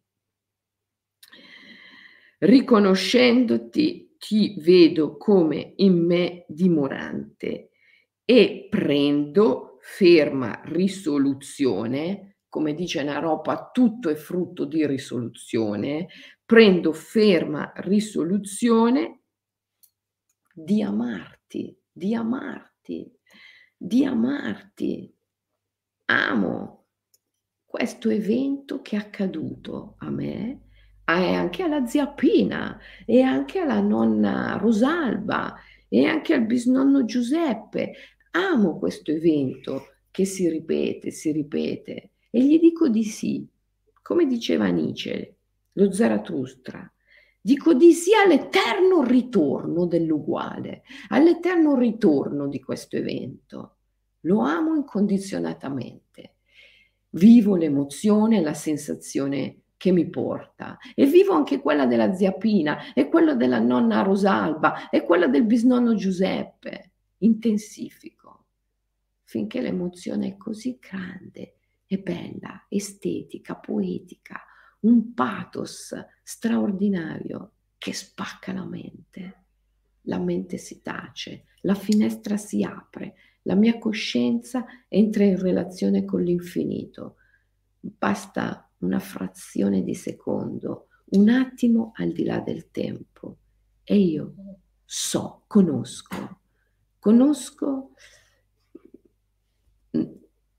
Riconoscendoti 2.38 4.16
ti 4.18 4.54
vedo 4.58 5.16
come 5.16 5.72
in 5.76 6.04
me 6.04 6.44
dimorante 6.48 7.70
e 8.24 8.66
prendo 8.70 9.78
ferma 9.80 10.60
risoluzione 10.64 12.37
come 12.48 12.74
dice 12.74 13.02
Naropa, 13.02 13.70
tutto 13.72 14.08
è 14.08 14.14
frutto 14.14 14.64
di 14.64 14.86
risoluzione, 14.86 16.08
prendo 16.44 16.92
ferma 16.92 17.72
risoluzione 17.76 19.20
di 20.52 20.82
amarti, 20.82 21.78
di 21.90 22.14
amarti, 22.14 23.12
di 23.76 24.04
amarti. 24.04 25.14
Amo 26.06 26.86
questo 27.64 28.08
evento 28.08 28.80
che 28.80 28.96
è 28.96 28.98
accaduto 28.98 29.96
a 29.98 30.10
me 30.10 30.62
e 31.04 31.34
anche 31.34 31.62
alla 31.62 31.86
zia 31.86 32.08
Pina 32.08 32.78
e 33.04 33.20
anche 33.20 33.58
alla 33.60 33.80
nonna 33.80 34.56
Rosalba 34.56 35.54
e 35.86 36.06
anche 36.06 36.32
al 36.32 36.46
bisnonno 36.46 37.04
Giuseppe. 37.04 37.92
Amo 38.32 38.78
questo 38.78 39.10
evento 39.10 39.96
che 40.10 40.24
si 40.24 40.48
ripete, 40.48 41.10
si 41.10 41.30
ripete 41.30 42.12
e 42.30 42.44
gli 42.44 42.58
dico 42.58 42.88
di 42.88 43.04
sì, 43.04 43.46
come 44.02 44.26
diceva 44.26 44.66
Nietzsche, 44.68 45.36
lo 45.72 45.92
Zarathustra. 45.92 46.90
Dico 47.40 47.72
di 47.72 47.92
sì 47.92 48.10
all'eterno 48.14 49.02
ritorno 49.02 49.86
dell'uguale, 49.86 50.82
all'eterno 51.08 51.76
ritorno 51.76 52.48
di 52.48 52.60
questo 52.60 52.96
evento. 52.96 53.76
Lo 54.22 54.40
amo 54.40 54.74
incondizionatamente. 54.74 56.34
Vivo 57.10 57.56
l'emozione, 57.56 58.42
la 58.42 58.54
sensazione 58.54 59.62
che 59.78 59.92
mi 59.92 60.10
porta 60.10 60.76
e 60.94 61.06
vivo 61.06 61.32
anche 61.32 61.60
quella 61.60 61.86
della 61.86 62.12
zia 62.12 62.32
Pina 62.32 62.92
e 62.92 63.08
quella 63.08 63.34
della 63.34 63.60
nonna 63.60 64.02
Rosalba 64.02 64.90
e 64.90 65.02
quella 65.04 65.28
del 65.28 65.44
bisnonno 65.44 65.94
Giuseppe. 65.94 66.92
Intensifico 67.18 68.44
finché 69.22 69.60
l'emozione 69.60 70.28
è 70.28 70.36
così 70.36 70.78
grande 70.80 71.57
e 71.88 71.98
bella, 71.98 72.66
estetica, 72.68 73.56
poetica, 73.56 74.44
un 74.80 75.14
pathos 75.14 75.94
straordinario 76.22 77.52
che 77.78 77.94
spacca 77.94 78.52
la 78.52 78.64
mente. 78.64 79.44
La 80.02 80.18
mente 80.18 80.58
si 80.58 80.82
tace, 80.82 81.46
la 81.62 81.74
finestra 81.74 82.36
si 82.36 82.62
apre, 82.62 83.14
la 83.42 83.54
mia 83.54 83.78
coscienza 83.78 84.64
entra 84.86 85.24
in 85.24 85.38
relazione 85.38 86.04
con 86.04 86.22
l'infinito. 86.22 87.16
Basta 87.80 88.70
una 88.78 88.98
frazione 88.98 89.82
di 89.82 89.94
secondo, 89.94 90.88
un 91.10 91.30
attimo 91.30 91.92
al 91.96 92.12
di 92.12 92.24
là 92.24 92.40
del 92.40 92.70
tempo 92.70 93.38
e 93.82 93.96
io 93.98 94.34
so, 94.84 95.44
conosco, 95.46 96.40
conosco 96.98 97.92
mm, 99.96 100.02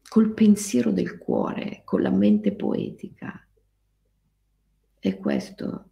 col 0.10 0.34
pensiero 0.34 0.92
del 0.92 1.18
cuore, 1.18 1.84
con 1.86 2.02
la 2.02 2.10
mente 2.10 2.54
poetica. 2.54 3.48
E 5.00 5.18
questo 5.18 5.90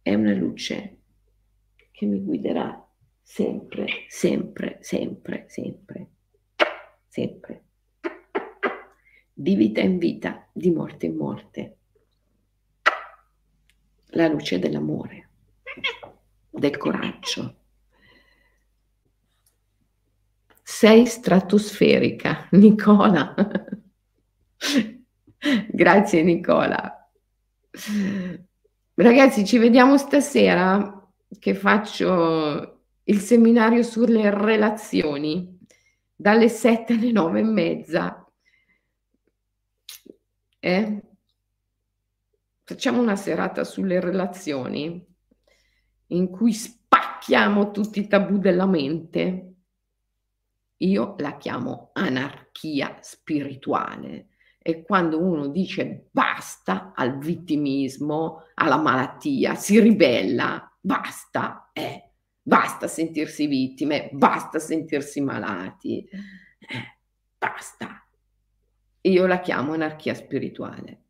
è 0.00 0.14
una 0.14 0.32
luce 0.32 0.98
che 1.90 2.06
mi 2.06 2.20
guiderà 2.20 2.82
sempre, 3.20 3.86
sempre, 4.08 4.78
sempre, 4.80 5.44
sempre, 5.48 6.10
sempre 7.08 7.64
di 9.38 9.54
vita 9.54 9.82
in 9.82 9.98
vita, 9.98 10.48
di 10.50 10.70
morte 10.70 11.04
in 11.04 11.16
morte. 11.16 11.76
La 14.12 14.28
luce 14.28 14.58
dell'amore, 14.58 15.28
del 16.48 16.78
coraggio. 16.78 17.56
Sei 20.68 21.06
stratosferica, 21.06 22.48
Nicola. 22.52 23.34
Grazie 25.68 26.22
Nicola. 26.22 27.08
Ragazzi, 28.94 29.44
ci 29.44 29.58
vediamo 29.58 29.96
stasera 29.96 31.08
che 31.38 31.54
faccio 31.54 32.80
il 33.04 33.20
seminario 33.20 33.82
sulle 33.82 34.34
relazioni 34.34 35.56
dalle 36.14 36.48
7 36.48 36.94
alle 36.94 37.12
9 37.12 37.38
e 37.38 37.44
mezza 37.44 38.26
eh? 40.66 41.00
Facciamo 42.64 43.00
una 43.00 43.14
serata 43.14 43.62
sulle 43.62 44.00
relazioni 44.00 45.00
in 46.08 46.28
cui 46.28 46.52
spacchiamo 46.52 47.70
tutti 47.70 48.00
i 48.00 48.08
tabù 48.08 48.38
della 48.38 48.66
mente. 48.66 49.45
Io 50.78 51.14
la 51.18 51.36
chiamo 51.36 51.90
anarchia 51.94 52.98
spirituale. 53.00 54.28
E 54.58 54.82
quando 54.82 55.20
uno 55.20 55.46
dice 55.48 56.08
basta 56.10 56.92
al 56.94 57.18
vittimismo, 57.18 58.42
alla 58.54 58.78
malattia, 58.78 59.54
si 59.54 59.78
ribella, 59.78 60.70
basta, 60.80 61.70
eh, 61.72 62.10
basta 62.42 62.88
sentirsi 62.88 63.46
vittime, 63.46 64.10
basta 64.12 64.58
sentirsi 64.58 65.20
malati, 65.20 66.04
eh, 66.08 66.98
basta. 67.38 68.04
Io 69.02 69.26
la 69.26 69.38
chiamo 69.40 69.72
anarchia 69.72 70.14
spirituale. 70.14 71.02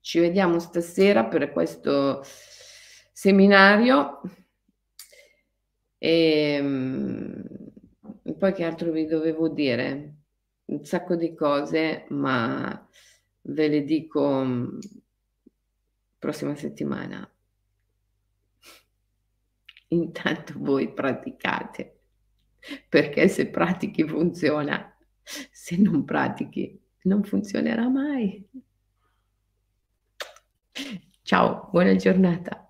Ci 0.00 0.20
vediamo 0.20 0.60
stasera 0.60 1.24
per 1.24 1.50
questo 1.50 2.24
seminario. 3.12 4.20
E, 5.98 6.60
poi 8.32 8.52
che 8.54 8.64
altro 8.64 8.90
vi 8.90 9.04
dovevo 9.04 9.48
dire? 9.48 10.14
Un 10.66 10.84
sacco 10.84 11.14
di 11.14 11.34
cose, 11.34 12.06
ma 12.08 12.88
ve 13.42 13.68
le 13.68 13.84
dico 13.84 14.44
mm, 14.44 14.78
prossima 16.18 16.54
settimana. 16.54 17.30
Intanto 19.88 20.54
voi 20.56 20.92
praticate, 20.92 22.00
perché 22.88 23.28
se 23.28 23.48
pratichi 23.48 24.08
funziona. 24.08 24.90
Se 25.22 25.76
non 25.76 26.04
pratichi, 26.04 26.80
non 27.02 27.24
funzionerà 27.24 27.88
mai. 27.88 28.46
Ciao, 31.22 31.68
buona 31.70 31.94
giornata. 31.96 32.63